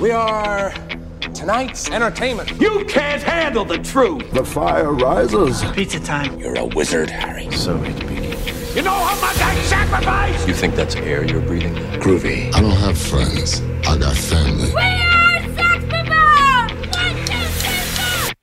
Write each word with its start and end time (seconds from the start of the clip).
We 0.00 0.10
are 0.10 0.72
tonight's 1.34 1.90
entertainment. 1.90 2.50
You 2.60 2.84
can't 2.86 3.22
handle 3.22 3.64
the 3.64 3.78
truth. 3.78 4.30
The 4.32 4.44
fire 4.44 4.92
rises. 4.92 5.62
Pizza 5.72 6.00
time. 6.00 6.38
You're 6.38 6.56
a 6.58 6.64
wizard, 6.66 7.10
Harry. 7.10 7.50
So 7.52 7.76
it 7.82 7.98
begins. 8.06 8.74
You 8.76 8.82
know 8.82 8.92
how 8.92 9.20
much 9.20 9.40
I 9.40 9.54
sacrifice? 9.62 10.46
You 10.46 10.54
think 10.54 10.74
that's 10.76 10.94
air 10.96 11.24
you're 11.24 11.40
breathing? 11.40 11.74
Groovy. 12.00 12.54
I 12.54 12.60
don't 12.60 12.70
have 12.72 12.96
friends. 12.98 13.60
I 13.86 13.96
got 13.98 14.16
family. 14.16 14.70
We 14.72 14.80
are 14.80 15.42
Sex 15.56 15.84
One, 15.92 16.68
two, 16.92 17.14
three, 17.58 17.82
four! 17.96 18.34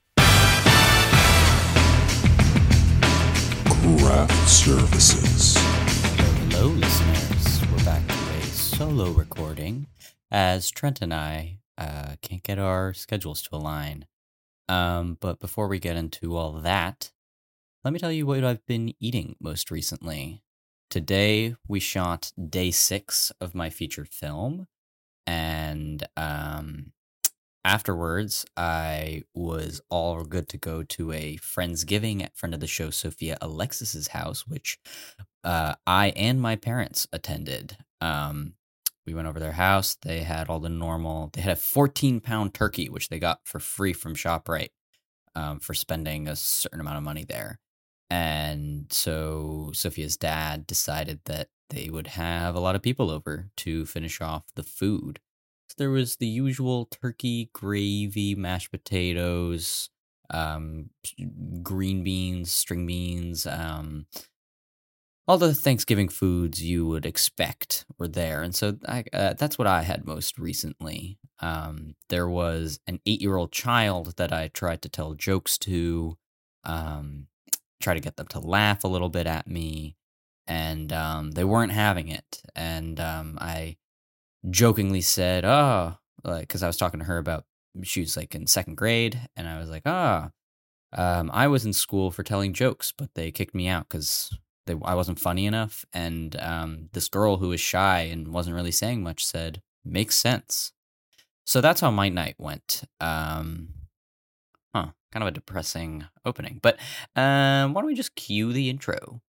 Craft 4.00 4.50
Services. 4.50 5.56
Hello, 6.50 6.68
listeners. 6.68 7.62
We're 7.72 7.86
back 7.86 8.06
to 8.08 8.14
a 8.14 8.42
solo 8.44 9.12
recording 9.12 9.88
as 10.36 10.70
Trent 10.70 11.02
and 11.02 11.14
I 11.14 11.60
uh, 11.78 12.16
can't 12.22 12.44
get 12.44 12.60
our 12.60 12.94
schedules 12.94 13.42
to 13.44 13.56
align. 13.56 14.06
Um, 14.68 15.18
but 15.22 15.40
before 15.40 15.70
we 15.70 15.80
get 15.80 15.96
into 15.96 16.36
all 16.36 16.52
that, 16.52 17.14
let 17.86 17.94
me 17.94 18.00
tell 18.00 18.12
you 18.12 18.26
what 18.26 18.44
I've 18.44 18.66
been 18.66 18.94
eating 19.00 19.38
most 19.40 19.72
recently. 19.72 20.44
Today, 20.90 21.56
we 21.70 21.80
shot 21.80 22.34
day 22.50 22.70
six 22.72 23.32
of 23.40 23.56
my 23.56 23.70
feature 23.70 24.04
film, 24.04 24.68
and 25.26 26.06
um, 26.18 26.92
afterwards, 27.64 28.46
I 28.58 29.24
was 29.34 29.80
all 29.90 30.26
good 30.26 30.50
to 30.50 30.58
go 30.58 30.84
to 30.84 31.14
a 31.14 31.38
Friendsgiving 31.38 32.22
at 32.22 32.36
friend 32.36 32.54
of 32.54 32.60
the 32.60 32.68
show, 32.68 32.90
Sophia 32.90 33.38
Alexis's 33.40 34.10
house, 34.10 34.46
which 34.46 34.80
uh, 35.46 35.76
I 35.88 36.10
and 36.10 36.42
my 36.42 36.58
parents 36.58 37.08
attended. 37.14 37.78
Um, 38.02 38.56
we 39.06 39.14
went 39.14 39.28
over 39.28 39.40
their 39.40 39.52
house. 39.52 39.98
They 40.02 40.24
had 40.24 40.50
all 40.50 40.60
the 40.60 40.70
normal. 40.70 41.30
They 41.34 41.42
had 41.42 41.54
a 41.54 41.58
14 41.58 42.20
pound 42.22 42.54
turkey, 42.54 42.90
which 42.90 43.10
they 43.10 43.20
got 43.20 43.40
for 43.44 43.60
free 43.60 43.94
from 43.94 44.16
Shoprite 44.16 44.70
um, 45.36 45.60
for 45.60 45.74
spending 45.74 46.28
a 46.28 46.36
certain 46.36 46.80
amount 46.80 46.98
of 46.98 47.04
money 47.04 47.24
there. 47.24 47.60
And 48.10 48.92
so 48.92 49.72
Sophia's 49.74 50.18
dad 50.18 50.68
decided 50.68 51.22
that 51.26 51.50
they 51.70 51.90
would 51.90 52.08
have 52.08 52.56
a 52.56 52.60
lot 52.60 52.76
of 52.76 52.82
people 52.82 53.10
over 53.10 53.50
to 53.58 53.86
finish 53.86 54.22
off 54.22 54.44
the 54.56 54.64
food. 54.64 55.20
So 55.70 55.76
there 55.78 55.90
was 55.90 56.18
the 56.18 56.28
usual 56.28 56.86
turkey 56.86 57.50
gravy, 57.54 58.36
mashed 58.36 58.72
potatoes, 58.72 59.90
um, 60.30 60.90
green 61.64 62.04
beans, 62.04 62.52
string 62.52 62.86
beans, 62.86 63.48
um, 63.48 64.06
all 65.28 65.38
the 65.38 65.54
Thanksgiving 65.54 66.10
foods 66.10 66.64
you 66.64 66.86
would 66.86 67.06
expect 67.06 67.86
were 67.98 68.08
there, 68.08 68.44
and 68.44 68.54
so 68.54 68.78
I, 68.88 69.04
uh, 69.12 69.34
that's 69.34 69.58
what 69.58 69.68
I 69.68 69.82
had 69.82 70.06
most 70.06 70.38
recently. 70.38 71.18
Um, 71.40 71.96
there 72.10 72.30
was 72.30 72.80
an 72.88 73.00
eight-year-old 73.06 73.52
child 73.52 74.18
that 74.18 74.32
I 74.32 74.50
tried 74.50 74.82
to 74.84 74.90
tell 74.90 75.14
jokes 75.14 75.58
to, 75.60 76.18
um, 76.64 77.28
try 77.82 77.96
to 77.96 78.00
get 78.00 78.18
them 78.18 78.28
to 78.28 78.40
laugh 78.40 78.84
a 78.84 78.88
little 78.88 79.10
bit 79.10 79.26
at 79.28 79.48
me, 79.48 79.96
and 80.48 80.94
um, 80.94 81.32
they 81.32 81.44
weren't 81.44 81.72
having 81.72 82.08
it. 82.08 82.44
And 82.56 83.00
um, 83.00 83.38
I 83.42 83.78
jokingly 84.50 85.02
said, 85.02 85.44
"Oh," 85.46 85.98
like 86.24 86.48
because 86.48 86.64
I 86.64 86.68
was 86.68 86.78
talking 86.78 87.00
to 87.00 87.06
her 87.08 87.18
about 87.18 87.46
she 87.84 88.02
was 88.02 88.16
like 88.16 88.36
in 88.36 88.48
second 88.48 88.76
grade, 88.78 89.20
and 89.36 89.48
I 89.48 89.60
was 89.60 89.70
like, 89.70 89.84
"Ah." 89.86 90.32
Um, 90.94 91.30
I 91.34 91.48
was 91.48 91.66
in 91.66 91.74
school 91.74 92.10
for 92.12 92.24
telling 92.24 92.54
jokes, 92.54 92.94
but 92.98 93.10
they 93.16 93.32
kicked 93.32 93.54
me 93.56 93.68
out 93.68 93.90
because 93.90 94.32
they, 94.66 94.76
I 94.84 94.96
wasn't 94.96 95.20
funny 95.20 95.46
enough. 95.46 95.86
And 95.94 96.36
um, 96.40 96.90
this 96.94 97.08
girl 97.08 97.38
who 97.38 97.50
was 97.50 97.62
shy 97.62 98.02
and 98.02 98.30
wasn't 98.30 98.56
really 98.56 98.72
saying 98.72 99.04
much 99.04 99.26
said, 99.26 99.62
"Makes 99.84 100.16
sense." 100.16 100.72
So 101.46 101.62
that's 101.62 101.82
how 101.82 101.92
my 101.92 102.10
night 102.10 102.36
went. 102.40 102.84
Um, 103.00 103.70
huh, 104.74 104.88
kind 105.12 105.24
of 105.24 105.28
a 105.28 105.32
depressing 105.32 106.06
opening. 106.26 106.60
But 106.62 106.78
um, 107.16 107.74
why 107.74 107.82
don't 107.82 107.88
we 107.88 107.96
just 107.96 108.16
cue 108.16 108.52
the 108.52 108.70
intro? 108.70 109.22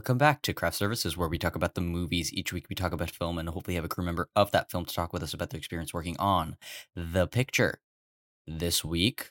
Welcome 0.00 0.16
back 0.16 0.40
to 0.42 0.54
Craft 0.54 0.76
Services, 0.76 1.14
where 1.14 1.28
we 1.28 1.36
talk 1.36 1.54
about 1.54 1.74
the 1.74 1.82
movies. 1.82 2.32
Each 2.32 2.54
week 2.54 2.70
we 2.70 2.74
talk 2.74 2.92
about 2.92 3.10
film 3.10 3.36
and 3.36 3.50
hopefully 3.50 3.74
have 3.74 3.84
a 3.84 3.88
crew 3.88 4.02
member 4.02 4.30
of 4.34 4.50
that 4.50 4.70
film 4.70 4.86
to 4.86 4.94
talk 4.94 5.12
with 5.12 5.22
us 5.22 5.34
about 5.34 5.50
their 5.50 5.58
experience 5.58 5.92
working 5.92 6.16
on 6.18 6.56
the 6.96 7.26
picture. 7.26 7.82
This 8.46 8.82
week, 8.82 9.30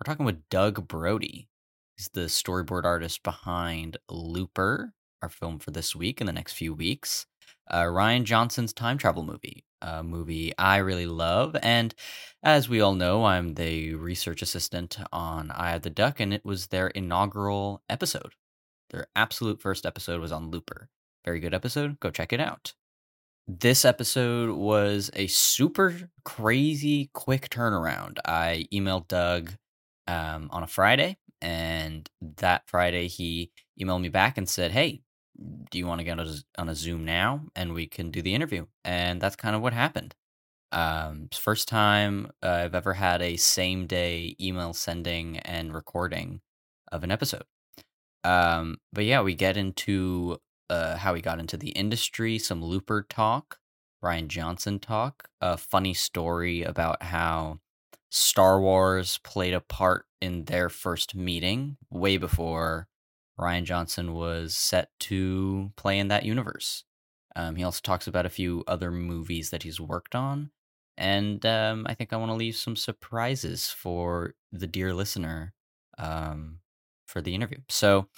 we're 0.00 0.10
talking 0.10 0.24
with 0.24 0.48
Doug 0.48 0.88
Brode. 0.88 1.48
He's 1.94 2.08
the 2.10 2.22
storyboard 2.22 2.84
artist 2.84 3.22
behind 3.22 3.98
Looper, 4.08 4.94
our 5.20 5.28
film 5.28 5.58
for 5.58 5.72
this 5.72 5.94
week 5.94 6.22
and 6.22 6.28
the 6.28 6.32
next 6.32 6.54
few 6.54 6.72
weeks. 6.72 7.26
Uh, 7.70 7.82
Rian 7.82 8.24
Johnson's 8.24 8.72
time 8.72 8.96
travel 8.96 9.22
movie, 9.22 9.66
a 9.82 10.02
movie 10.02 10.56
I 10.56 10.78
really 10.78 11.06
love. 11.06 11.54
And 11.62 11.94
as 12.42 12.66
we 12.66 12.80
all 12.80 12.94
know, 12.94 13.26
I'm 13.26 13.56
the 13.56 13.92
research 13.92 14.40
assistant 14.40 14.96
on 15.12 15.50
Eye 15.50 15.74
of 15.74 15.82
the 15.82 15.90
Duck, 15.90 16.18
and 16.18 16.32
it 16.32 16.46
was 16.46 16.68
their 16.68 16.86
inaugural 16.86 17.82
episode. 17.90 18.32
Their 18.90 19.06
absolute 19.14 19.60
first 19.60 19.84
episode 19.84 20.20
was 20.20 20.32
on 20.32 20.50
Looper. 20.50 20.88
Very 21.24 21.40
good 21.40 21.54
episode. 21.54 22.00
Go 22.00 22.10
check 22.10 22.32
it 22.32 22.40
out. 22.40 22.74
This 23.46 23.84
episode 23.84 24.50
was 24.56 25.10
a 25.14 25.26
super 25.26 26.10
crazy 26.24 27.10
quick 27.14 27.48
turnaround. 27.48 28.18
I 28.24 28.66
emailed 28.72 29.08
Doug 29.08 29.52
um, 30.06 30.48
on 30.52 30.62
a 30.62 30.66
Friday, 30.66 31.16
and 31.40 32.08
that 32.36 32.64
Friday 32.66 33.08
he 33.08 33.50
emailed 33.80 34.02
me 34.02 34.08
back 34.08 34.36
and 34.36 34.48
said, 34.48 34.72
Hey, 34.72 35.02
do 35.70 35.78
you 35.78 35.86
want 35.86 36.00
to 36.00 36.04
get 36.04 36.18
on 36.58 36.68
a, 36.68 36.74
Zoom 36.74 37.04
now 37.04 37.42
and 37.54 37.72
we 37.72 37.86
can 37.86 38.10
do 38.10 38.22
the 38.22 38.34
interview? 38.34 38.66
And 38.84 39.20
that's 39.20 39.36
kind 39.36 39.54
of 39.54 39.62
what 39.62 39.72
happened. 39.72 40.14
Um, 40.72 41.28
first 41.32 41.68
time 41.68 42.30
I've 42.42 42.74
ever 42.74 42.94
had 42.94 43.22
a 43.22 43.36
same 43.36 43.86
day 43.86 44.36
email 44.40 44.72
sending 44.74 45.38
and 45.38 45.72
recording 45.72 46.40
of 46.92 47.04
an 47.04 47.10
episode. 47.10 47.44
Um, 48.28 48.76
but 48.92 49.06
yeah, 49.06 49.22
we 49.22 49.34
get 49.34 49.56
into 49.56 50.36
uh, 50.68 50.96
how 50.96 51.14
he 51.14 51.22
got 51.22 51.40
into 51.40 51.56
the 51.56 51.70
industry, 51.70 52.38
some 52.38 52.62
Looper 52.62 53.06
talk, 53.08 53.58
Rian 54.04 54.28
Johnson 54.28 54.78
talk, 54.78 55.28
a 55.40 55.56
funny 55.56 55.94
story 55.94 56.62
about 56.62 57.04
how 57.04 57.60
Star 58.10 58.60
Wars 58.60 59.18
played 59.24 59.54
a 59.54 59.62
part 59.62 60.04
in 60.20 60.44
their 60.44 60.68
first 60.68 61.14
meeting 61.14 61.78
way 61.90 62.18
before 62.18 62.88
Rian 63.40 63.64
Johnson 63.64 64.12
was 64.12 64.54
set 64.54 64.90
to 65.00 65.72
play 65.76 65.98
in 65.98 66.08
that 66.08 66.26
universe. 66.26 66.84
Um, 67.34 67.56
he 67.56 67.64
also 67.64 67.80
talks 67.82 68.06
about 68.06 68.26
a 68.26 68.30
few 68.30 68.62
other 68.66 68.90
movies 68.90 69.48
that 69.50 69.62
he's 69.62 69.80
worked 69.80 70.14
on. 70.14 70.50
And 70.98 71.46
um, 71.46 71.86
I 71.88 71.94
think 71.94 72.12
I 72.12 72.16
want 72.16 72.30
to 72.30 72.36
leave 72.36 72.56
some 72.56 72.76
surprises 72.76 73.68
for 73.68 74.34
the 74.52 74.66
dear 74.66 74.92
listener 74.92 75.54
um, 75.96 76.58
for 77.08 77.22
the 77.22 77.34
interview. 77.34 77.58
So, 77.70 78.08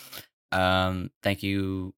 um, 0.52 1.10
thank 1.22 1.42
you. 1.42 1.94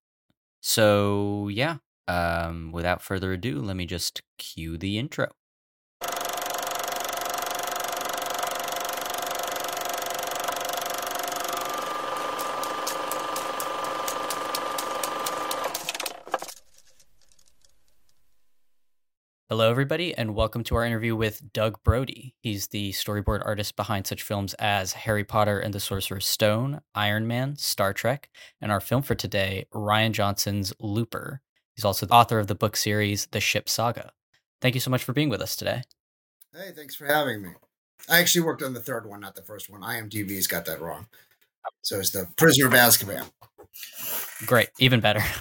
So, 0.62 1.48
yeah, 1.48 1.78
um, 2.08 2.72
without 2.72 3.02
further 3.02 3.32
ado, 3.32 3.60
let 3.62 3.76
me 3.76 3.86
just 3.86 4.22
cue 4.38 4.78
the 4.78 4.98
intro. 4.98 5.28
Hello, 19.52 19.68
everybody, 19.68 20.14
and 20.14 20.34
welcome 20.34 20.64
to 20.64 20.76
our 20.76 20.82
interview 20.86 21.14
with 21.14 21.52
Doug 21.52 21.78
Brode. 21.84 22.32
He's 22.40 22.68
the 22.68 22.90
storyboard 22.92 23.44
artist 23.44 23.76
behind 23.76 24.06
such 24.06 24.22
films 24.22 24.54
as 24.54 24.94
Harry 24.94 25.24
Potter 25.24 25.58
and 25.58 25.74
the 25.74 25.78
Sorcerer's 25.78 26.26
Stone, 26.26 26.80
Iron 26.94 27.26
Man, 27.26 27.56
Star 27.56 27.92
Trek, 27.92 28.30
and 28.62 28.72
our 28.72 28.80
film 28.80 29.02
for 29.02 29.14
today, 29.14 29.66
Rian 29.74 30.12
Johnson's 30.12 30.72
Looper. 30.80 31.42
He's 31.76 31.84
also 31.84 32.06
the 32.06 32.14
author 32.14 32.38
of 32.38 32.46
the 32.46 32.54
book 32.54 32.78
series 32.78 33.26
The 33.26 33.40
Ship 33.40 33.68
Saga. 33.68 34.12
Thank 34.62 34.74
you 34.74 34.80
so 34.80 34.90
much 34.90 35.04
for 35.04 35.12
being 35.12 35.28
with 35.28 35.42
us 35.42 35.54
today. 35.54 35.82
Hey, 36.54 36.70
thanks 36.74 36.94
for 36.94 37.04
having 37.04 37.42
me. 37.42 37.50
I 38.08 38.20
actually 38.20 38.46
worked 38.46 38.62
on 38.62 38.72
the 38.72 38.80
third 38.80 39.06
one, 39.06 39.20
not 39.20 39.34
the 39.34 39.42
first 39.42 39.68
one. 39.68 39.82
IMDb's 39.82 40.46
got 40.46 40.64
that 40.64 40.80
wrong. 40.80 41.08
So 41.82 41.98
it's 41.98 42.08
the 42.08 42.26
Prisoner 42.36 42.68
of 42.68 42.72
Azkaban. 42.72 43.30
Great, 44.46 44.68
even 44.78 45.00
better. 45.00 45.22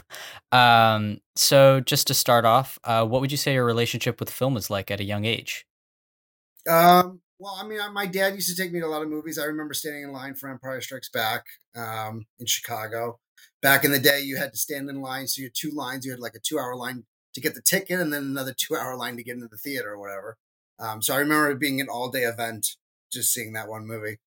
Um, 0.54 1.22
so, 1.34 1.80
just 1.80 2.08
to 2.08 2.14
start 2.14 2.44
off, 2.44 2.78
uh, 2.84 3.06
what 3.06 3.22
would 3.22 3.32
you 3.32 3.38
say 3.38 3.54
your 3.54 3.64
relationship 3.64 4.20
with 4.20 4.30
film 4.30 4.58
is 4.58 4.70
like 4.70 4.92
at 4.92 5.00
a 5.00 5.04
young 5.06 5.24
age? 5.24 5.66
Um, 6.70 7.22
well, 7.40 7.58
I 7.58 7.66
mean, 7.66 7.80
my 7.94 8.06
dad 8.06 8.36
used 8.36 8.56
to 8.56 8.62
take 8.62 8.74
me 8.74 8.82
to 8.82 8.86
a 8.86 8.90
lot 8.90 9.02
of 9.02 9.08
movies. 9.08 9.40
I 9.40 9.46
remember 9.46 9.74
standing 9.74 10.04
in 10.04 10.12
line 10.12 10.36
for 10.36 10.50
Empire 10.50 10.82
Strikes 10.82 11.10
Back 11.10 11.46
um, 11.74 12.26
in 12.38 12.46
Chicago. 12.46 13.20
Back 13.62 13.86
in 13.86 13.92
the 13.92 14.00
day, 14.00 14.22
you 14.22 14.38
had 14.38 14.52
to 14.52 14.60
stand 14.60 14.90
in 14.90 15.02
line. 15.02 15.28
So 15.28 15.40
you 15.40 15.46
had 15.46 15.56
two 15.56 15.72
lines. 15.72 16.06
You 16.06 16.12
had 16.12 16.20
like 16.20 16.36
a 16.36 16.40
two 16.40 16.60
hour 16.60 16.76
line 16.76 17.06
to 17.34 17.42
get 17.42 17.56
the 17.56 17.62
ticket 17.62 18.00
and 18.00 18.12
then 18.12 18.24
another 18.24 18.54
two 18.54 18.76
hour 18.76 18.96
line 18.96 19.18
to 19.18 19.24
get 19.24 19.36
into 19.36 19.48
the 19.48 19.58
theater 19.58 19.92
or 19.92 20.00
whatever. 20.00 20.38
Um, 20.80 21.02
so 21.02 21.16
I 21.16 21.20
remember 21.20 21.52
it 21.52 21.60
being 21.60 21.80
an 21.80 21.88
all 21.90 22.10
day 22.10 22.24
event 22.24 22.68
just 23.12 23.34
seeing 23.34 23.54
that 23.54 23.70
one 23.70 23.88
movie. 23.88 24.18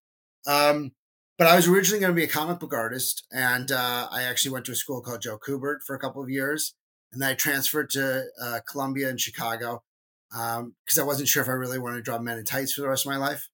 Um, 0.47 0.93
but 1.37 1.47
I 1.47 1.57
was 1.57 1.67
originally 1.67 2.01
going 2.01 2.13
to 2.13 2.17
be 2.17 2.25
a 2.25 2.29
comic 2.29 2.61
book 2.61 2.73
artist, 2.73 3.27
and 3.33 3.71
uh, 3.73 4.09
I 4.11 4.23
actually 4.23 4.53
went 4.53 4.67
to 4.67 4.73
a 4.73 4.77
school 4.77 5.01
called 5.01 5.23
Joe 5.23 5.39
Kubert 5.39 5.83
for 5.85 5.97
a 5.97 5.99
couple 5.99 6.23
of 6.23 6.31
years, 6.31 6.75
and 7.13 7.21
then 7.21 7.31
I 7.31 7.35
transferred 7.35 7.91
to 7.91 8.25
uh, 8.41 8.61
Columbia 8.69 9.09
in 9.09 9.17
Chicago 9.17 9.83
because 10.31 10.59
um, 10.99 11.01
I 11.01 11.03
wasn't 11.03 11.29
sure 11.29 11.43
if 11.43 11.49
I 11.49 11.53
really 11.53 11.79
wanted 11.79 11.97
to 11.97 12.03
draw 12.03 12.19
men 12.19 12.39
in 12.39 12.45
tights 12.45 12.73
for 12.73 12.83
the 12.83 12.89
rest 12.89 13.07
of 13.07 13.11
my 13.11 13.19
life. 13.19 13.49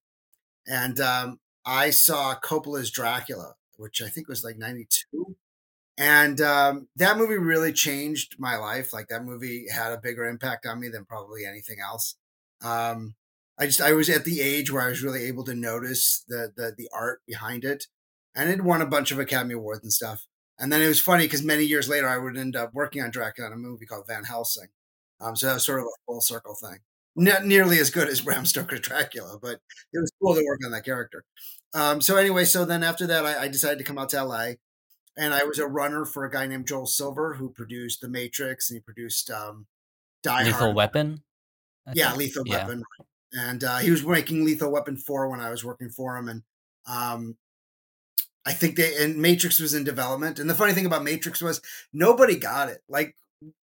And 0.66 0.98
um, 1.00 1.40
I 1.66 1.90
saw 1.90 2.34
Coppola's 2.34 2.90
Dracula, 2.90 3.54
which 3.76 4.02
I 4.02 4.08
think 4.08 4.28
was 4.28 4.44
like 4.44 4.58
'92, 4.58 5.36
and 5.96 6.40
um, 6.40 6.88
that 6.96 7.16
movie 7.16 7.38
really 7.38 7.72
changed 7.72 8.36
my 8.38 8.56
life. 8.56 8.92
Like 8.92 9.08
that 9.08 9.24
movie 9.24 9.66
had 9.72 9.92
a 9.92 10.00
bigger 10.00 10.26
impact 10.26 10.66
on 10.66 10.80
me 10.80 10.88
than 10.88 11.06
probably 11.06 11.46
anything 11.46 11.78
else. 11.82 12.16
Um, 12.62 13.14
I 13.60 13.66
just 13.66 13.80
I 13.80 13.92
was 13.92 14.08
at 14.08 14.24
the 14.24 14.40
age 14.40 14.72
where 14.72 14.82
I 14.82 14.88
was 14.88 15.02
really 15.02 15.24
able 15.24 15.44
to 15.44 15.54
notice 15.54 16.24
the 16.26 16.50
the 16.56 16.72
the 16.76 16.88
art 16.92 17.20
behind 17.26 17.64
it, 17.64 17.86
and 18.34 18.48
it 18.48 18.62
won 18.62 18.80
a 18.80 18.86
bunch 18.86 19.12
of 19.12 19.18
Academy 19.18 19.54
Awards 19.54 19.82
and 19.82 19.92
stuff. 19.92 20.26
And 20.58 20.72
then 20.72 20.82
it 20.82 20.88
was 20.88 21.00
funny 21.00 21.24
because 21.24 21.42
many 21.42 21.64
years 21.64 21.88
later 21.88 22.08
I 22.08 22.18
would 22.18 22.36
end 22.36 22.56
up 22.56 22.74
working 22.74 23.02
on 23.02 23.10
Dracula 23.10 23.48
on 23.48 23.54
a 23.54 23.56
movie 23.56 23.86
called 23.86 24.06
Van 24.06 24.24
Helsing. 24.24 24.68
Um, 25.20 25.36
so 25.36 25.46
that 25.46 25.54
was 25.54 25.64
sort 25.64 25.80
of 25.80 25.86
a 25.86 26.04
full 26.06 26.20
circle 26.20 26.54
thing. 26.54 26.78
Not 27.16 27.44
nearly 27.44 27.78
as 27.78 27.90
good 27.90 28.08
as 28.08 28.20
Bram 28.22 28.46
Stoker's 28.46 28.80
Dracula, 28.80 29.38
but 29.40 29.60
it 29.92 29.98
was 29.98 30.12
cool 30.22 30.34
to 30.34 30.44
work 30.44 30.60
on 30.64 30.72
that 30.72 30.84
character. 30.84 31.24
Um, 31.74 32.00
so 32.00 32.16
anyway, 32.16 32.44
so 32.44 32.64
then 32.64 32.82
after 32.82 33.06
that, 33.06 33.24
I, 33.24 33.42
I 33.42 33.48
decided 33.48 33.78
to 33.78 33.84
come 33.84 33.98
out 33.98 34.10
to 34.10 34.24
LA 34.24 34.52
and 35.16 35.34
I 35.34 35.44
was 35.44 35.58
a 35.58 35.66
runner 35.66 36.04
for 36.04 36.24
a 36.24 36.30
guy 36.30 36.46
named 36.46 36.66
Joel 36.66 36.86
Silver 36.86 37.34
who 37.34 37.50
produced 37.50 38.00
The 38.00 38.08
Matrix 38.08 38.70
and 38.70 38.76
he 38.76 38.80
produced 38.80 39.30
um, 39.30 39.66
Die 40.22 40.44
Lethal 40.44 40.58
Hard. 40.58 40.76
Weapon. 40.76 41.22
I 41.86 41.92
yeah, 41.94 42.08
think. 42.08 42.18
Lethal 42.18 42.44
yeah. 42.46 42.58
Weapon. 42.58 42.82
And 43.32 43.62
uh, 43.62 43.78
he 43.78 43.90
was 43.90 44.04
making 44.04 44.44
Lethal 44.44 44.72
Weapon 44.72 44.96
four 44.96 45.28
when 45.28 45.40
I 45.40 45.50
was 45.50 45.64
working 45.64 45.90
for 45.90 46.16
him, 46.16 46.28
and 46.28 46.42
um, 46.88 47.36
I 48.44 48.52
think 48.52 48.76
they 48.76 48.96
and 48.96 49.16
Matrix 49.16 49.60
was 49.60 49.74
in 49.74 49.84
development. 49.84 50.38
And 50.38 50.50
the 50.50 50.54
funny 50.54 50.72
thing 50.72 50.86
about 50.86 51.04
Matrix 51.04 51.40
was 51.40 51.60
nobody 51.92 52.36
got 52.36 52.68
it. 52.68 52.82
Like 52.88 53.14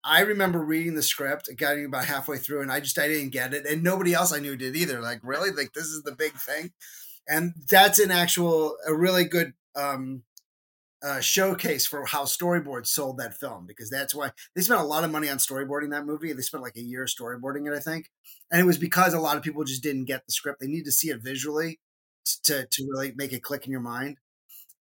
I 0.02 0.20
remember 0.20 0.60
reading 0.60 0.94
the 0.94 1.02
script, 1.02 1.50
getting 1.56 1.84
about 1.84 2.06
halfway 2.06 2.38
through, 2.38 2.62
and 2.62 2.72
I 2.72 2.80
just 2.80 2.98
I 2.98 3.08
didn't 3.08 3.30
get 3.32 3.52
it, 3.52 3.66
and 3.66 3.82
nobody 3.82 4.14
else 4.14 4.32
I 4.32 4.38
knew 4.38 4.56
did 4.56 4.76
either. 4.76 5.00
Like 5.00 5.20
really, 5.22 5.50
like 5.50 5.72
this 5.74 5.86
is 5.86 6.02
the 6.02 6.12
big 6.12 6.32
thing, 6.32 6.72
and 7.28 7.52
that's 7.68 7.98
an 7.98 8.10
actual 8.10 8.76
a 8.86 8.94
really 8.94 9.24
good 9.24 9.52
um, 9.76 10.22
uh, 11.02 11.20
showcase 11.20 11.86
for 11.86 12.04
how 12.04 12.24
storyboards 12.24 12.88
sold 12.88 13.18
that 13.18 13.34
film 13.34 13.66
because 13.66 13.88
that's 13.88 14.14
why 14.14 14.32
they 14.54 14.62
spent 14.62 14.80
a 14.80 14.84
lot 14.84 15.04
of 15.04 15.10
money 15.10 15.28
on 15.28 15.38
storyboarding 15.38 15.90
that 15.90 16.06
movie. 16.06 16.32
They 16.32 16.42
spent 16.42 16.62
like 16.62 16.76
a 16.76 16.82
year 16.82 17.06
storyboarding 17.06 17.66
it, 17.66 17.76
I 17.76 17.80
think, 17.80 18.10
and 18.50 18.60
it 18.60 18.64
was 18.64 18.78
because 18.78 19.14
a 19.14 19.20
lot 19.20 19.36
of 19.36 19.42
people 19.42 19.64
just 19.64 19.82
didn't 19.82 20.04
get 20.04 20.26
the 20.26 20.32
script. 20.32 20.60
They 20.60 20.66
need 20.66 20.84
to 20.84 20.92
see 20.92 21.08
it 21.08 21.22
visually 21.22 21.80
to 22.44 22.66
to 22.66 22.88
really 22.90 23.12
make 23.16 23.32
it 23.32 23.42
click 23.42 23.66
in 23.66 23.72
your 23.72 23.80
mind. 23.80 24.18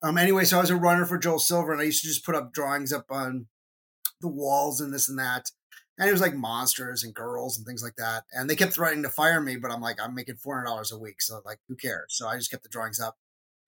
Um. 0.01 0.17
Anyway, 0.17 0.45
so 0.45 0.57
I 0.57 0.61
was 0.61 0.69
a 0.69 0.75
runner 0.75 1.05
for 1.05 1.17
Joel 1.17 1.39
Silver, 1.39 1.71
and 1.71 1.81
I 1.81 1.85
used 1.85 2.01
to 2.01 2.07
just 2.07 2.25
put 2.25 2.35
up 2.35 2.53
drawings 2.53 2.93
up 2.93 3.05
on 3.09 3.47
the 4.21 4.27
walls 4.27 4.81
and 4.81 4.93
this 4.93 5.09
and 5.09 5.19
that. 5.19 5.51
And 5.97 6.07
it 6.07 6.13
was 6.13 6.21
like 6.21 6.33
monsters 6.33 7.03
and 7.03 7.13
girls 7.13 7.57
and 7.57 7.67
things 7.67 7.83
like 7.83 7.95
that. 7.97 8.23
And 8.31 8.49
they 8.49 8.55
kept 8.55 8.73
threatening 8.73 9.03
to 9.03 9.09
fire 9.09 9.41
me, 9.41 9.57
but 9.57 9.71
I'm 9.71 9.81
like, 9.81 9.97
I'm 10.01 10.15
making 10.15 10.35
four 10.35 10.55
hundred 10.55 10.67
dollars 10.67 10.91
a 10.91 10.97
week, 10.97 11.21
so 11.21 11.41
like, 11.45 11.59
who 11.67 11.75
cares? 11.75 12.05
So 12.09 12.27
I 12.27 12.37
just 12.37 12.51
kept 12.51 12.63
the 12.63 12.69
drawings 12.69 12.99
up. 12.99 13.17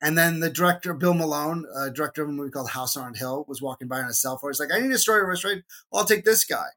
And 0.01 0.17
then 0.17 0.39
the 0.39 0.49
director, 0.49 0.93
Bill 0.93 1.13
Malone, 1.13 1.65
uh, 1.75 1.89
director 1.89 2.23
of 2.23 2.29
a 2.29 2.31
movie 2.31 2.49
called 2.49 2.71
House 2.71 2.97
on 2.97 3.13
Hill, 3.13 3.45
was 3.47 3.61
walking 3.61 3.87
by 3.87 3.99
on 3.99 4.07
his 4.07 4.19
cell 4.19 4.37
phone. 4.37 4.49
He's 4.49 4.59
like, 4.59 4.73
I 4.73 4.79
need 4.79 4.91
a 4.91 4.97
story 4.97 5.23
illustrated. 5.23 5.63
Well, 5.91 6.01
I'll 6.01 6.07
take 6.07 6.25
this 6.25 6.43
guy. 6.43 6.67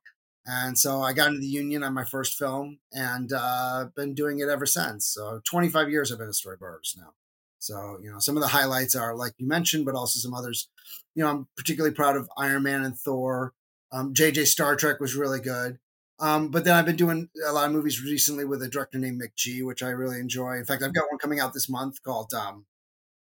And 0.47 0.79
so 0.79 1.01
I 1.01 1.15
got 1.15 1.29
into 1.29 1.41
the 1.41 1.47
union 1.47 1.83
on 1.83 1.95
my 1.95 2.05
first 2.05 2.37
film 2.37 2.79
and 2.93 3.33
uh, 3.35 3.87
been 3.97 4.15
doing 4.15 4.41
it 4.41 4.49
ever 4.49 4.67
since. 4.67 5.07
So 5.07 5.41
25 5.45 5.89
years 5.89 6.13
I've 6.13 6.19
been 6.19 6.29
a 6.29 6.33
storyboard 6.33 6.73
artist 6.73 6.99
now. 6.99 7.15
So, 7.59 7.99
you 8.03 8.11
know, 8.11 8.19
some 8.19 8.37
of 8.37 8.43
the 8.43 8.49
highlights 8.49 8.95
are 8.95 9.17
like 9.17 9.33
you 9.39 9.49
mentioned, 9.49 9.87
but 9.87 9.95
also 9.95 10.19
some 10.19 10.35
others. 10.35 10.69
You 11.15 11.25
know, 11.25 11.31
I'm 11.31 11.49
particularly 11.57 11.95
proud 11.95 12.17
of 12.17 12.29
Iron 12.37 12.65
Man 12.65 12.85
and 12.85 12.95
Thor. 12.95 13.55
Um, 13.91 14.13
JJ 14.13 14.47
Star 14.47 14.77
Trek 14.77 15.01
was 15.01 15.15
really 15.15 15.41
good. 15.41 15.79
Um, 16.21 16.51
but 16.51 16.65
then 16.65 16.75
I've 16.75 16.85
been 16.85 16.97
doing 16.97 17.31
a 17.47 17.53
lot 17.53 17.67
of 17.67 17.73
movies 17.73 18.03
recently 18.03 18.45
with 18.45 18.63
a 18.63 18.69
director 18.69 18.99
named 18.99 19.23
McG, 19.23 19.65
which 19.65 19.83
I 19.83 19.91
really 19.91 20.21
enjoy. 20.21 20.57
In 20.57 20.65
fact, 20.65 20.83
I've 20.83 20.95
got 20.95 21.11
one 21.11 21.19
coming 21.19 21.41
out 21.41 21.55
this 21.55 21.69
month 21.71 22.03
called 22.03 22.33
um, 22.35 22.67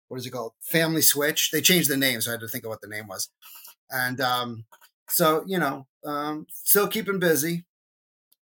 what 0.08 0.18
is 0.18 0.26
it 0.26 0.32
called? 0.32 0.54
Family 0.62 1.02
Switch. 1.02 1.52
They 1.52 1.62
changed 1.62 1.90
the 1.90 1.98
name, 1.98 2.22
so 2.22 2.32
I 2.32 2.34
had 2.34 2.42
to 2.42 2.48
think 2.48 2.64
of 2.64 2.70
what 2.70 2.82
the 2.82 2.88
name 2.88 3.08
was. 3.08 3.30
And 3.90 4.20
um, 4.22 4.66
so, 5.08 5.44
you 5.48 5.60
know, 5.60 5.88
um, 6.06 6.48
still 6.50 6.88
keeping 6.88 7.20
busy. 7.20 7.66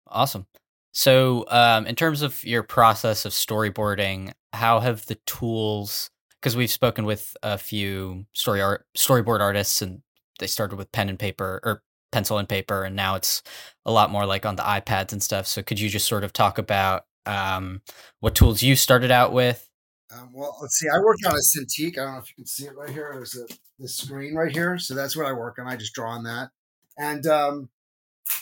Awesome. 0.07 0.47
So, 0.91 1.45
um, 1.49 1.87
in 1.87 1.95
terms 1.95 2.21
of 2.21 2.43
your 2.43 2.61
process 2.61 3.25
of 3.25 3.31
storyboarding, 3.31 4.33
how 4.53 4.79
have 4.79 5.07
the 5.07 5.15
tools? 5.25 6.09
Because 6.39 6.55
we've 6.55 6.71
spoken 6.71 7.05
with 7.05 7.35
a 7.41 7.57
few 7.57 8.25
story 8.33 8.61
art 8.61 8.85
storyboard 8.95 9.39
artists, 9.39 9.81
and 9.81 10.01
they 10.39 10.47
started 10.47 10.75
with 10.75 10.91
pen 10.91 11.09
and 11.09 11.17
paper 11.17 11.59
or 11.63 11.81
pencil 12.11 12.37
and 12.37 12.47
paper, 12.47 12.83
and 12.83 12.95
now 12.95 13.15
it's 13.15 13.41
a 13.85 13.91
lot 13.91 14.11
more 14.11 14.25
like 14.25 14.45
on 14.45 14.55
the 14.55 14.61
iPads 14.61 15.11
and 15.13 15.23
stuff. 15.23 15.47
So, 15.47 15.63
could 15.63 15.79
you 15.79 15.89
just 15.89 16.07
sort 16.07 16.23
of 16.23 16.31
talk 16.31 16.59
about 16.59 17.05
um, 17.25 17.81
what 18.19 18.35
tools 18.35 18.61
you 18.61 18.75
started 18.75 19.09
out 19.09 19.33
with, 19.33 19.67
um, 20.15 20.29
well, 20.33 20.57
let's 20.61 20.77
see. 20.77 20.87
I 20.89 20.99
worked 20.99 21.25
on 21.25 21.33
a 21.33 21.37
Cintiq. 21.37 21.97
I 21.97 22.03
don't 22.03 22.13
know 22.13 22.19
if 22.19 22.29
you 22.29 22.35
can 22.35 22.45
see 22.45 22.65
it 22.65 22.75
right 22.75 22.89
here. 22.89 23.11
There's 23.13 23.35
a 23.35 23.45
the 23.79 23.87
screen 23.87 24.35
right 24.35 24.51
here. 24.51 24.77
So 24.77 24.93
that's 24.93 25.15
what 25.15 25.25
I 25.25 25.33
work 25.33 25.57
on. 25.59 25.67
I 25.67 25.75
just 25.75 25.93
draw 25.93 26.11
on 26.11 26.23
that. 26.23 26.49
And 26.97 27.25
um, 27.25 27.69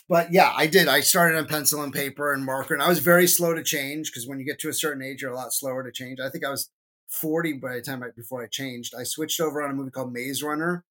but 0.10 0.32
yeah, 0.32 0.54
I 0.56 0.68
did. 0.68 0.88
I 0.88 1.02
started 1.02 1.38
on 1.38 1.48
pencil 1.48 1.82
and 1.82 1.94
paper 1.94 2.34
and 2.34 2.46
marker, 2.46 2.74
and 2.74 2.84
I 2.84 2.90
was 2.90 3.00
very 3.00 3.28
slow 3.28 3.54
to 3.54 3.64
change 3.64 4.12
because 4.12 4.28
when 4.28 4.40
you 4.40 4.46
get 4.46 4.60
to 4.60 4.70
a 4.70 4.74
certain 4.74 5.02
age, 5.02 5.22
you're 5.22 5.32
a 5.32 5.36
lot 5.36 5.54
slower 5.54 5.84
to 5.84 5.92
change. 5.92 6.20
I 6.20 6.30
think 6.30 6.46
I 6.46 6.50
was 6.50 6.70
40 7.10 7.54
by 7.54 7.76
the 7.76 7.82
time 7.82 8.04
I, 8.04 8.08
before 8.16 8.44
I 8.44 8.48
changed. 8.48 8.94
I 8.98 9.04
switched 9.04 9.40
over 9.40 9.62
on 9.62 9.72
a 9.72 9.74
movie 9.74 9.92
called 9.92 10.14
Maze 10.14 10.44
Runner, 10.44 10.84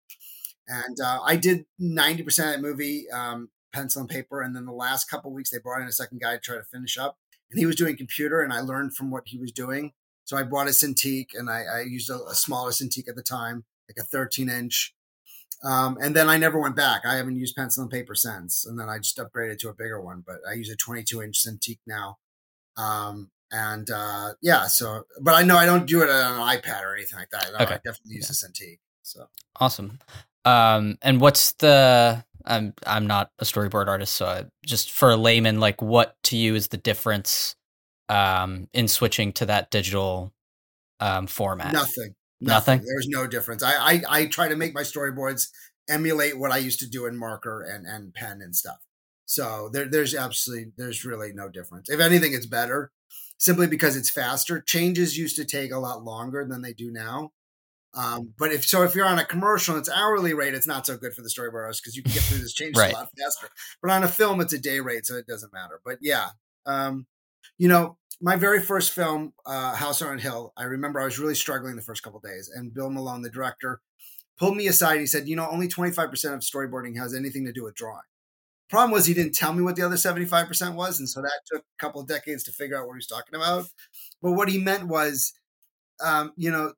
and 0.66 0.96
uh, 1.04 1.20
I 1.24 1.36
did 1.36 1.66
90% 1.80 2.20
of 2.20 2.34
that 2.36 2.60
movie 2.60 3.10
um, 3.10 3.50
pencil 3.72 4.00
and 4.00 4.10
paper. 4.10 4.40
And 4.40 4.54
then 4.54 4.64
the 4.64 4.72
last 4.72 5.10
couple 5.10 5.32
weeks, 5.32 5.50
they 5.50 5.58
brought 5.58 5.82
in 5.82 5.88
a 5.88 5.92
second 5.92 6.20
guy 6.20 6.34
to 6.34 6.40
try 6.40 6.56
to 6.56 6.64
finish 6.64 6.98
up, 6.98 7.18
and 7.50 7.58
he 7.58 7.66
was 7.66 7.76
doing 7.76 7.96
computer, 7.96 8.40
and 8.42 8.52
I 8.52 8.60
learned 8.60 8.96
from 8.96 9.10
what 9.10 9.24
he 9.26 9.38
was 9.38 9.52
doing. 9.52 9.92
So 10.30 10.36
I 10.36 10.44
bought 10.44 10.68
a 10.68 10.70
Cintiq 10.70 11.30
and 11.34 11.50
I, 11.50 11.62
I 11.62 11.80
used 11.80 12.08
a, 12.08 12.24
a, 12.26 12.36
smaller 12.36 12.70
Cintiq 12.70 13.08
at 13.08 13.16
the 13.16 13.22
time, 13.22 13.64
like 13.88 13.96
a 13.98 14.06
13 14.06 14.48
inch. 14.48 14.94
Um, 15.64 15.98
and 16.00 16.14
then 16.14 16.28
I 16.28 16.36
never 16.36 16.60
went 16.60 16.76
back. 16.76 17.02
I 17.04 17.16
haven't 17.16 17.34
used 17.34 17.56
pencil 17.56 17.82
and 17.82 17.90
paper 17.90 18.14
since. 18.14 18.64
And 18.64 18.78
then 18.78 18.88
I 18.88 18.98
just 18.98 19.18
upgraded 19.18 19.58
to 19.58 19.70
a 19.70 19.74
bigger 19.74 20.00
one, 20.00 20.22
but 20.24 20.36
I 20.48 20.52
use 20.52 20.70
a 20.70 20.76
22 20.76 21.20
inch 21.20 21.44
Cintiq 21.44 21.80
now. 21.84 22.18
Um, 22.76 23.32
and 23.50 23.90
uh, 23.90 24.34
yeah, 24.40 24.68
so, 24.68 25.02
but 25.20 25.34
I 25.34 25.42
know 25.42 25.56
I 25.56 25.66
don't 25.66 25.84
do 25.84 26.00
it 26.04 26.08
on 26.08 26.34
an 26.34 26.58
iPad 26.58 26.84
or 26.84 26.94
anything 26.94 27.18
like 27.18 27.30
that. 27.30 27.48
No, 27.50 27.64
okay. 27.64 27.74
I 27.74 27.78
definitely 27.78 28.14
use 28.14 28.30
yeah. 28.30 28.46
a 28.46 28.50
Cintiq. 28.52 28.78
So 29.02 29.26
awesome. 29.58 29.98
Um, 30.44 30.96
and 31.02 31.20
what's 31.20 31.54
the, 31.54 32.24
I'm, 32.46 32.72
I'm 32.86 33.08
not 33.08 33.32
a 33.40 33.44
storyboard 33.44 33.88
artist, 33.88 34.14
so 34.14 34.26
I, 34.26 34.44
just 34.64 34.92
for 34.92 35.10
a 35.10 35.16
layman, 35.16 35.58
like 35.58 35.82
what 35.82 36.14
to 36.22 36.36
you 36.36 36.54
is 36.54 36.68
the 36.68 36.76
difference 36.76 37.56
um, 38.10 38.68
in 38.72 38.88
switching 38.88 39.32
to 39.34 39.46
that 39.46 39.70
digital 39.70 40.32
um, 40.98 41.26
format? 41.26 41.72
Nothing. 41.72 42.14
Nothing. 42.40 42.78
Nothing. 42.78 42.84
There's 42.84 43.08
no 43.08 43.26
difference. 43.26 43.62
I, 43.62 43.74
I 43.74 44.02
I 44.08 44.26
try 44.26 44.48
to 44.48 44.56
make 44.56 44.74
my 44.74 44.82
storyboards 44.82 45.48
emulate 45.88 46.38
what 46.38 46.50
I 46.50 46.58
used 46.58 46.80
to 46.80 46.88
do 46.88 47.06
in 47.06 47.16
marker 47.16 47.62
and 47.62 47.86
and 47.86 48.14
pen 48.14 48.40
and 48.42 48.56
stuff. 48.56 48.78
So 49.26 49.68
there, 49.72 49.88
there's 49.88 50.14
absolutely 50.14 50.72
there's 50.76 51.04
really 51.04 51.32
no 51.32 51.48
difference. 51.48 51.88
If 51.90 52.00
anything, 52.00 52.32
it's 52.32 52.46
better 52.46 52.90
simply 53.38 53.66
because 53.66 53.96
it's 53.96 54.10
faster. 54.10 54.60
Changes 54.60 55.18
used 55.18 55.36
to 55.36 55.44
take 55.44 55.72
a 55.72 55.78
lot 55.78 56.04
longer 56.04 56.44
than 56.44 56.62
they 56.62 56.72
do 56.72 56.90
now. 56.90 57.32
Um, 57.94 58.34
but 58.38 58.52
if 58.52 58.64
so, 58.64 58.82
if 58.84 58.94
you're 58.94 59.06
on 59.06 59.18
a 59.18 59.24
commercial 59.24 59.74
and 59.74 59.80
it's 59.80 59.88
hourly 59.88 60.32
rate, 60.32 60.54
it's 60.54 60.66
not 60.66 60.86
so 60.86 60.96
good 60.96 61.12
for 61.12 61.22
the 61.22 61.28
storyboarders 61.28 61.80
because 61.80 61.96
you 61.96 62.02
can 62.02 62.12
get 62.12 62.22
through 62.22 62.38
this 62.38 62.52
change 62.54 62.76
right. 62.76 62.92
a 62.92 62.96
lot 62.96 63.08
faster. 63.18 63.48
But 63.82 63.90
on 63.90 64.04
a 64.04 64.08
film, 64.08 64.40
it's 64.40 64.52
a 64.52 64.58
day 64.58 64.80
rate, 64.80 65.06
so 65.06 65.16
it 65.16 65.26
doesn't 65.26 65.52
matter. 65.52 65.80
But 65.84 65.98
yeah, 66.00 66.28
um, 66.66 67.06
you 67.60 67.68
know, 67.68 67.98
my 68.22 68.36
very 68.36 68.58
first 68.62 68.92
film, 68.92 69.34
uh, 69.44 69.74
House 69.74 70.00
on 70.00 70.18
Hill, 70.18 70.54
I 70.56 70.64
remember 70.64 70.98
I 70.98 71.04
was 71.04 71.18
really 71.18 71.34
struggling 71.34 71.76
the 71.76 71.82
first 71.82 72.02
couple 72.02 72.18
days, 72.20 72.50
and 72.54 72.72
Bill 72.72 72.88
Malone, 72.88 73.20
the 73.20 73.28
director, 73.28 73.82
pulled 74.38 74.56
me 74.56 74.66
aside. 74.66 74.92
And 74.92 75.00
He 75.02 75.06
said, 75.06 75.28
"You 75.28 75.36
know, 75.36 75.46
only 75.50 75.68
twenty 75.68 75.92
five 75.92 76.10
percent 76.10 76.34
of 76.34 76.40
storyboarding 76.40 76.96
has 76.96 77.14
anything 77.14 77.44
to 77.44 77.52
do 77.52 77.64
with 77.64 77.74
drawing." 77.74 78.02
Problem 78.70 78.92
was, 78.92 79.06
he 79.06 79.14
didn't 79.14 79.34
tell 79.34 79.52
me 79.52 79.62
what 79.62 79.76
the 79.76 79.82
other 79.82 79.98
seventy 79.98 80.26
five 80.26 80.48
percent 80.48 80.76
was, 80.76 81.00
and 81.00 81.08
so 81.08 81.22
that 81.22 81.40
took 81.46 81.62
a 81.62 81.78
couple 81.82 82.00
of 82.00 82.08
decades 82.08 82.44
to 82.44 82.52
figure 82.52 82.78
out 82.78 82.86
what 82.86 82.94
he 82.94 82.98
was 82.98 83.06
talking 83.06 83.34
about. 83.34 83.66
But 84.22 84.32
what 84.32 84.48
he 84.48 84.58
meant 84.58 84.88
was, 84.88 85.34
um, 86.04 86.32
you 86.36 86.50
know, 86.50 86.72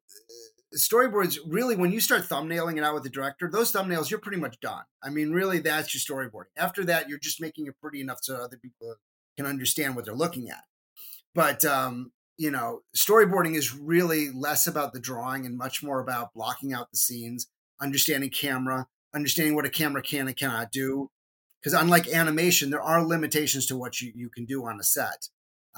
storyboards 0.76 1.38
really 1.46 1.76
when 1.76 1.92
you 1.92 2.00
start 2.00 2.22
thumbnailing 2.22 2.78
it 2.78 2.84
out 2.84 2.94
with 2.94 3.02
the 3.02 3.10
director 3.10 3.50
those 3.50 3.72
thumbnails 3.72 4.10
you're 4.10 4.20
pretty 4.20 4.38
much 4.40 4.58
done 4.60 4.84
i 5.02 5.10
mean 5.10 5.30
really 5.32 5.58
that's 5.58 5.94
your 5.94 6.00
storyboarding 6.00 6.46
after 6.56 6.84
that 6.84 7.08
you're 7.08 7.18
just 7.18 7.40
making 7.42 7.66
it 7.66 7.74
pretty 7.80 8.00
enough 8.00 8.18
so 8.22 8.36
other 8.36 8.56
people 8.56 8.96
can 9.36 9.46
understand 9.46 9.94
what 9.96 10.04
they're 10.06 10.14
looking 10.14 10.48
at 10.50 10.64
but 11.34 11.64
um, 11.64 12.12
you 12.36 12.50
know, 12.50 12.80
storyboarding 12.96 13.56
is 13.56 13.74
really 13.74 14.30
less 14.30 14.66
about 14.66 14.92
the 14.92 15.00
drawing 15.00 15.46
and 15.46 15.56
much 15.56 15.82
more 15.82 16.00
about 16.00 16.34
blocking 16.34 16.72
out 16.72 16.90
the 16.90 16.98
scenes, 16.98 17.48
understanding 17.80 18.30
camera, 18.30 18.86
understanding 19.14 19.54
what 19.54 19.66
a 19.66 19.70
camera 19.70 20.02
can 20.02 20.26
and 20.26 20.36
cannot 20.36 20.72
do, 20.72 21.10
because 21.60 21.74
unlike 21.74 22.08
animation, 22.08 22.70
there 22.70 22.82
are 22.82 23.04
limitations 23.04 23.66
to 23.66 23.76
what 23.76 24.00
you, 24.00 24.12
you 24.14 24.28
can 24.28 24.44
do 24.44 24.66
on 24.66 24.80
a 24.80 24.82
set. 24.82 25.28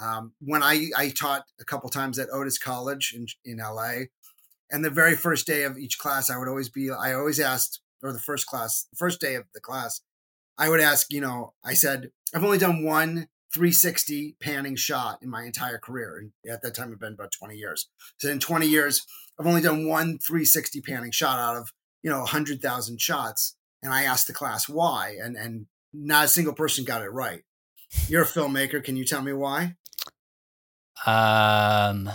Um, 0.01 0.33
when 0.39 0.63
I, 0.63 0.87
I 0.97 1.09
taught 1.09 1.45
a 1.59 1.65
couple 1.65 1.89
times 1.89 2.17
at 2.19 2.29
Otis 2.33 2.57
College 2.57 3.13
in, 3.15 3.27
in 3.45 3.57
LA, 3.59 4.05
and 4.71 4.83
the 4.83 4.89
very 4.89 5.15
first 5.15 5.45
day 5.45 5.63
of 5.63 5.77
each 5.77 5.99
class, 5.99 6.29
I 6.29 6.37
would 6.37 6.47
always 6.47 6.69
be, 6.69 6.89
I 6.89 7.13
always 7.13 7.39
asked, 7.39 7.81
or 8.01 8.11
the 8.11 8.19
first 8.19 8.47
class, 8.47 8.87
the 8.91 8.97
first 8.97 9.21
day 9.21 9.35
of 9.35 9.43
the 9.53 9.61
class, 9.61 10.01
I 10.57 10.69
would 10.69 10.79
ask, 10.79 11.13
you 11.13 11.21
know, 11.21 11.53
I 11.63 11.75
said, 11.75 12.09
I've 12.33 12.43
only 12.43 12.57
done 12.57 12.83
one 12.83 13.27
360 13.53 14.35
panning 14.41 14.75
shot 14.75 15.19
in 15.21 15.29
my 15.29 15.43
entire 15.43 15.77
career. 15.77 16.17
And 16.17 16.51
at 16.51 16.61
that 16.61 16.75
time, 16.75 16.87
it'd 16.87 16.99
been 16.99 17.13
about 17.13 17.31
20 17.31 17.55
years. 17.55 17.87
So 18.17 18.29
in 18.29 18.39
20 18.39 18.67
years, 18.67 19.05
I've 19.39 19.47
only 19.47 19.61
done 19.61 19.87
one 19.87 20.17
360 20.19 20.81
panning 20.81 21.11
shot 21.11 21.39
out 21.39 21.57
of, 21.57 21.71
you 22.03 22.09
know, 22.09 22.19
100,000 22.19 23.01
shots. 23.01 23.55
And 23.81 23.93
I 23.93 24.03
asked 24.03 24.27
the 24.27 24.33
class 24.33 24.67
why, 24.67 25.15
and, 25.21 25.35
and 25.35 25.67
not 25.93 26.25
a 26.25 26.27
single 26.27 26.53
person 26.53 26.85
got 26.85 27.01
it 27.01 27.09
right. 27.09 27.43
You're 28.07 28.23
a 28.23 28.27
filmmaker. 28.27 28.83
Can 28.83 28.97
you 28.97 29.05
tell 29.05 29.21
me 29.21 29.33
why? 29.33 29.75
Um, 31.05 32.09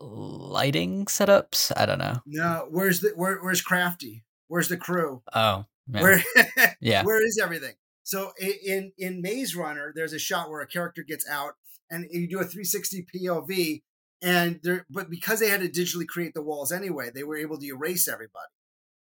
lighting 0.00 1.06
setups. 1.06 1.72
I 1.76 1.86
don't 1.86 1.98
know. 1.98 2.22
No, 2.26 2.66
where's 2.70 3.00
the 3.00 3.10
where, 3.14 3.38
where's 3.38 3.60
Crafty? 3.60 4.24
Where's 4.48 4.68
the 4.68 4.76
crew? 4.76 5.22
Oh, 5.34 5.66
man. 5.86 6.02
Where 6.02 6.24
yeah. 6.80 7.04
Where 7.04 7.24
is 7.24 7.38
everything? 7.42 7.74
So 8.08 8.32
in 8.40 8.92
in 8.96 9.20
Maze 9.20 9.54
Runner, 9.54 9.92
there's 9.94 10.14
a 10.14 10.18
shot 10.18 10.48
where 10.48 10.62
a 10.62 10.66
character 10.66 11.02
gets 11.06 11.28
out, 11.28 11.56
and 11.90 12.06
you 12.10 12.26
do 12.26 12.38
a 12.38 12.44
360 12.44 13.04
POV, 13.14 13.82
and 14.22 14.60
there. 14.62 14.86
But 14.88 15.10
because 15.10 15.40
they 15.40 15.50
had 15.50 15.60
to 15.60 15.68
digitally 15.68 16.06
create 16.06 16.32
the 16.32 16.40
walls 16.42 16.72
anyway, 16.72 17.10
they 17.14 17.22
were 17.22 17.36
able 17.36 17.58
to 17.58 17.66
erase 17.66 18.08
everybody. 18.08 18.48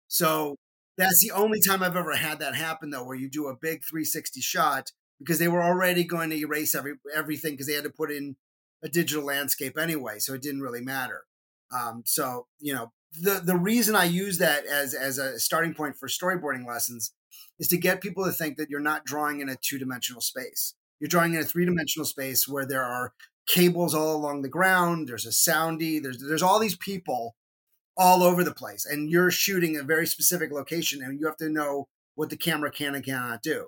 So 0.08 0.58
that's 1.00 1.20
the 1.20 1.32
only 1.32 1.60
time 1.60 1.82
I've 1.82 1.96
ever 1.96 2.16
had 2.16 2.38
that 2.42 2.54
happen, 2.54 2.92
though, 2.92 3.04
where 3.04 3.16
you 3.16 3.28
do 3.28 3.48
a 3.48 3.56
big 3.60 3.82
360 3.90 4.40
shot 4.40 4.92
because 5.18 5.40
they 5.40 5.48
were 5.48 5.64
already 5.64 6.04
going 6.04 6.30
to 6.30 6.38
erase 6.38 6.76
every 6.76 6.94
everything 7.12 7.54
because 7.54 7.66
they 7.66 7.74
had 7.74 7.86
to 7.86 7.90
put 7.90 8.12
in 8.12 8.36
a 8.84 8.88
digital 8.88 9.26
landscape 9.26 9.80
anyway, 9.80 10.20
so 10.20 10.36
it 10.36 10.44
didn't 10.44 10.62
really 10.62 10.82
matter. 10.82 11.24
Um, 11.76 12.04
so 12.06 12.46
you 12.60 12.76
know, 12.76 12.92
the 13.20 13.42
the 13.44 13.58
reason 13.58 13.96
I 13.96 14.04
use 14.04 14.38
that 14.38 14.68
as 14.68 14.94
as 14.94 15.18
a 15.18 15.40
starting 15.40 15.74
point 15.74 15.96
for 15.98 16.08
storyboarding 16.08 16.68
lessons 16.68 17.14
is 17.62 17.68
to 17.70 17.78
get 17.78 18.02
people 18.02 18.26
to 18.26 18.32
think 18.32 18.58
that 18.58 18.70
you're 18.70 18.82
not 18.82 19.06
drawing 19.06 19.40
in 19.40 19.48
a 19.48 19.56
two 19.56 19.78
dimensional 19.78 20.20
space. 20.20 20.74
You're 21.00 21.08
drawing 21.08 21.36
in 21.36 21.40
a 21.40 21.46
three 21.46 21.66
dimensional 21.66 22.06
space 22.06 22.48
where 22.48 22.66
there 22.66 22.84
are 22.84 23.14
cables 23.48 23.94
all 23.94 24.16
along 24.16 24.42
the 24.42 24.50
ground. 24.50 25.08
There's 25.08 25.26
a 25.26 25.30
soundy. 25.30 26.02
There's 26.02 26.20
there's 26.20 26.44
all 26.44 26.60
these 26.60 26.76
people 26.76 27.36
all 27.96 28.24
over 28.24 28.44
the 28.44 28.54
place, 28.54 28.86
and 28.86 29.10
you're 29.10 29.32
shooting 29.32 29.78
a 29.78 29.84
very 29.84 30.08
specific 30.08 30.52
location, 30.52 31.02
and 31.02 31.20
you 31.20 31.28
have 31.28 31.38
to 31.38 31.50
know 31.50 31.88
what 32.16 32.30
the 32.30 32.38
camera 32.38 32.72
can 32.72 32.96
and 32.96 33.06
cannot 33.06 33.44
do. 33.44 33.68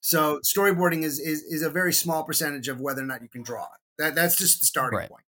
So 0.00 0.40
storyboarding 0.40 1.04
is 1.04 1.20
is, 1.20 1.42
is 1.42 1.62
a 1.62 1.70
very 1.70 1.92
small 1.92 2.24
percentage 2.24 2.68
of 2.68 2.80
whether 2.80 3.02
or 3.02 3.06
not 3.06 3.22
you 3.22 3.28
can 3.28 3.42
draw 3.42 3.64
it. 3.64 3.80
That 3.98 4.14
that's 4.14 4.36
just 4.36 4.60
the 4.60 4.66
starting 4.66 4.98
right. 4.98 5.10
point. 5.10 5.24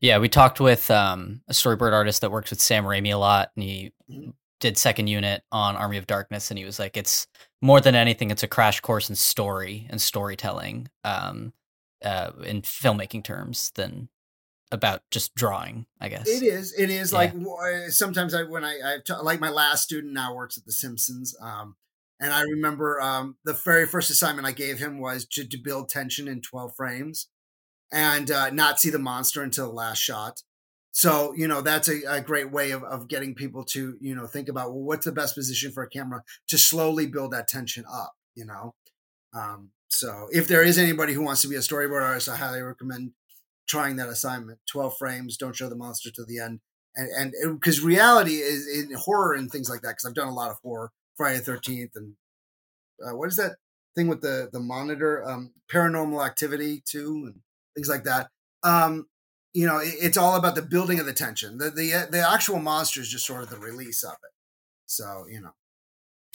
Yeah, 0.00 0.18
we 0.18 0.28
talked 0.28 0.60
with 0.60 0.88
um, 0.92 1.40
a 1.48 1.52
storyboard 1.52 1.92
artist 1.92 2.20
that 2.20 2.30
works 2.30 2.50
with 2.50 2.60
Sam 2.60 2.84
Raimi 2.84 3.12
a 3.12 3.16
lot, 3.16 3.50
and 3.56 3.64
he 3.64 3.92
mm-hmm. 4.08 4.30
Did 4.60 4.78
second 4.78 5.06
unit 5.06 5.42
on 5.52 5.76
Army 5.76 5.96
of 5.96 6.06
Darkness, 6.06 6.50
and 6.50 6.58
he 6.58 6.64
was 6.64 6.78
like, 6.78 6.96
"It's 6.96 7.26
more 7.60 7.80
than 7.80 7.94
anything, 7.94 8.30
it's 8.30 8.42
a 8.42 8.48
crash 8.48 8.80
course 8.80 9.08
in 9.08 9.16
story 9.16 9.86
and 9.90 10.00
storytelling, 10.00 10.88
um, 11.04 11.52
uh, 12.04 12.32
in 12.44 12.62
filmmaking 12.62 13.24
terms, 13.24 13.72
than 13.74 14.08
about 14.70 15.02
just 15.10 15.34
drawing." 15.34 15.86
I 16.00 16.08
guess 16.08 16.28
it 16.28 16.42
is. 16.42 16.72
It 16.72 16.90
is 16.90 17.12
yeah. 17.12 17.18
like 17.18 17.90
sometimes 17.90 18.34
I 18.34 18.44
when 18.44 18.64
I, 18.64 18.74
I 18.84 18.96
t- 19.04 19.14
like 19.22 19.40
my 19.40 19.50
last 19.50 19.84
student 19.84 20.12
now 20.12 20.34
works 20.34 20.58
at 20.58 20.64
The 20.64 20.72
Simpsons. 20.72 21.36
Um, 21.40 21.76
and 22.20 22.32
I 22.32 22.42
remember 22.42 23.00
um, 23.00 23.36
the 23.44 23.52
very 23.52 23.86
first 23.86 24.10
assignment 24.10 24.46
I 24.46 24.52
gave 24.52 24.78
him 24.78 24.98
was 24.98 25.24
to, 25.32 25.46
to 25.46 25.56
build 25.56 25.88
tension 25.88 26.26
in 26.26 26.40
12 26.40 26.74
frames 26.76 27.28
and 27.92 28.30
uh, 28.30 28.50
not 28.50 28.80
see 28.80 28.90
the 28.90 28.98
monster 28.98 29.42
until 29.42 29.68
the 29.68 29.72
last 29.72 29.98
shot. 29.98 30.42
So, 30.98 31.32
you 31.36 31.46
know, 31.46 31.60
that's 31.60 31.86
a, 31.86 32.00
a, 32.08 32.20
great 32.20 32.50
way 32.50 32.72
of, 32.72 32.82
of 32.82 33.06
getting 33.06 33.32
people 33.32 33.62
to, 33.66 33.96
you 34.00 34.16
know, 34.16 34.26
think 34.26 34.48
about, 34.48 34.72
well, 34.72 34.82
what's 34.82 35.04
the 35.04 35.12
best 35.12 35.36
position 35.36 35.70
for 35.70 35.84
a 35.84 35.88
camera 35.88 36.24
to 36.48 36.58
slowly 36.58 37.06
build 37.06 37.30
that 37.30 37.46
tension 37.46 37.84
up, 37.88 38.14
you 38.34 38.44
know? 38.44 38.74
Um, 39.32 39.70
so 39.86 40.26
if 40.32 40.48
there 40.48 40.64
is 40.64 40.76
anybody 40.76 41.12
who 41.12 41.22
wants 41.22 41.40
to 41.42 41.48
be 41.48 41.54
a 41.54 41.60
storyboard 41.60 42.02
artist, 42.02 42.28
I 42.28 42.34
highly 42.34 42.62
recommend 42.62 43.12
trying 43.68 43.94
that 43.94 44.08
assignment. 44.08 44.58
12 44.68 44.98
frames, 44.98 45.36
don't 45.36 45.54
show 45.54 45.68
the 45.68 45.76
monster 45.76 46.10
to 46.10 46.24
the 46.24 46.40
end. 46.40 46.58
And, 46.96 47.32
and 47.32 47.60
because 47.60 47.80
reality 47.80 48.38
is 48.38 48.66
in 48.66 48.92
horror 48.94 49.34
and 49.34 49.48
things 49.48 49.70
like 49.70 49.82
that, 49.82 49.90
because 49.90 50.04
I've 50.04 50.16
done 50.16 50.26
a 50.26 50.34
lot 50.34 50.50
of 50.50 50.56
horror, 50.64 50.90
Friday 51.16 51.38
the 51.38 51.52
13th 51.52 51.90
and 51.94 52.14
uh, 53.06 53.16
what 53.16 53.28
is 53.28 53.36
that 53.36 53.52
thing 53.94 54.08
with 54.08 54.20
the, 54.20 54.48
the 54.52 54.58
monitor, 54.58 55.24
um, 55.24 55.52
paranormal 55.70 56.26
activity 56.26 56.82
too. 56.84 57.22
And 57.26 57.36
things 57.76 57.88
like 57.88 58.02
that. 58.02 58.30
Um, 58.64 59.06
you 59.58 59.66
know, 59.66 59.78
it, 59.78 59.94
it's 60.00 60.16
all 60.16 60.36
about 60.36 60.54
the 60.54 60.62
building 60.62 61.00
of 61.00 61.06
the 61.06 61.12
tension. 61.12 61.58
The 61.58 61.70
the 61.70 61.92
uh, 61.92 62.06
the 62.08 62.20
actual 62.20 62.60
monster 62.60 63.00
is 63.00 63.08
just 63.08 63.26
sort 63.26 63.42
of 63.42 63.50
the 63.50 63.58
release 63.58 64.04
of 64.04 64.12
it. 64.12 64.30
So 64.86 65.24
you 65.28 65.40
know, 65.40 65.50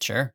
sure. 0.02 0.34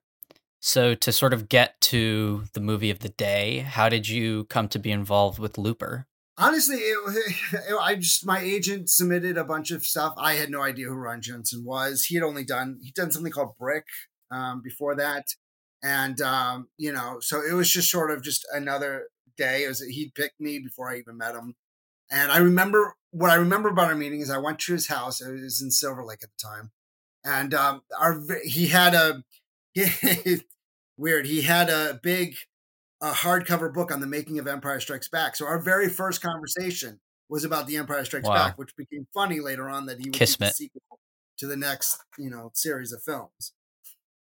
So 0.60 0.94
to 0.94 1.12
sort 1.12 1.34
of 1.34 1.50
get 1.50 1.78
to 1.82 2.44
the 2.54 2.60
movie 2.60 2.90
of 2.90 3.00
the 3.00 3.10
day, 3.10 3.58
how 3.58 3.90
did 3.90 4.08
you 4.08 4.44
come 4.44 4.68
to 4.68 4.78
be 4.78 4.90
involved 4.90 5.38
with 5.38 5.58
Looper? 5.58 6.06
Honestly, 6.38 6.76
it, 6.76 6.98
it, 7.52 7.76
I 7.78 7.96
just 7.96 8.24
my 8.24 8.40
agent 8.40 8.88
submitted 8.88 9.36
a 9.36 9.44
bunch 9.44 9.70
of 9.70 9.84
stuff. 9.84 10.14
I 10.16 10.34
had 10.34 10.48
no 10.48 10.62
idea 10.62 10.86
who 10.86 10.94
Rian 10.94 11.20
Johnson 11.20 11.64
was. 11.66 12.04
He 12.04 12.14
had 12.14 12.24
only 12.24 12.44
done 12.44 12.78
he'd 12.82 12.94
done 12.94 13.10
something 13.10 13.32
called 13.32 13.58
Brick 13.58 13.84
um, 14.30 14.62
before 14.64 14.96
that, 14.96 15.26
and 15.82 16.22
um, 16.22 16.68
you 16.78 16.94
know, 16.94 17.18
so 17.20 17.42
it 17.42 17.52
was 17.52 17.70
just 17.70 17.90
sort 17.90 18.10
of 18.10 18.22
just 18.22 18.46
another 18.50 19.08
day. 19.36 19.64
It 19.64 19.68
was 19.68 19.80
he 19.80 20.10
picked 20.14 20.40
me 20.40 20.58
before 20.58 20.90
I 20.90 20.96
even 20.96 21.18
met 21.18 21.34
him, 21.34 21.54
and 22.10 22.32
I 22.32 22.38
remember 22.38 22.94
what 23.10 23.30
I 23.30 23.34
remember 23.34 23.68
about 23.68 23.88
our 23.88 23.94
meeting 23.94 24.20
is 24.20 24.30
I 24.30 24.38
went 24.38 24.58
to 24.60 24.72
his 24.72 24.88
house. 24.88 25.20
It 25.20 25.32
was 25.32 25.60
in 25.60 25.70
Silver 25.70 26.04
Lake 26.04 26.20
at 26.22 26.30
the 26.30 26.48
time, 26.48 26.70
and 27.24 27.54
um, 27.54 27.82
our 27.98 28.20
he 28.44 28.68
had 28.68 28.94
a 28.94 29.24
he, 29.74 30.42
weird. 30.96 31.26
He 31.26 31.42
had 31.42 31.70
a 31.70 31.98
big 32.02 32.36
a 33.00 33.12
hardcover 33.12 33.72
book 33.72 33.92
on 33.92 34.00
the 34.00 34.06
making 34.06 34.38
of 34.38 34.46
Empire 34.46 34.80
Strikes 34.80 35.08
Back. 35.08 35.36
So 35.36 35.46
our 35.46 35.60
very 35.60 35.88
first 35.88 36.20
conversation 36.20 37.00
was 37.28 37.44
about 37.44 37.66
the 37.66 37.76
Empire 37.76 38.04
Strikes 38.04 38.28
wow. 38.28 38.34
Back, 38.34 38.58
which 38.58 38.74
became 38.76 39.06
funny 39.14 39.40
later 39.40 39.68
on 39.68 39.86
that 39.86 39.98
he 39.98 40.08
would 40.08 40.14
Kismet. 40.14 40.50
the 40.50 40.54
sequel 40.54 40.98
to 41.38 41.46
the 41.46 41.56
next 41.56 42.02
you 42.18 42.30
know 42.30 42.50
series 42.54 42.92
of 42.92 43.02
films. 43.02 43.52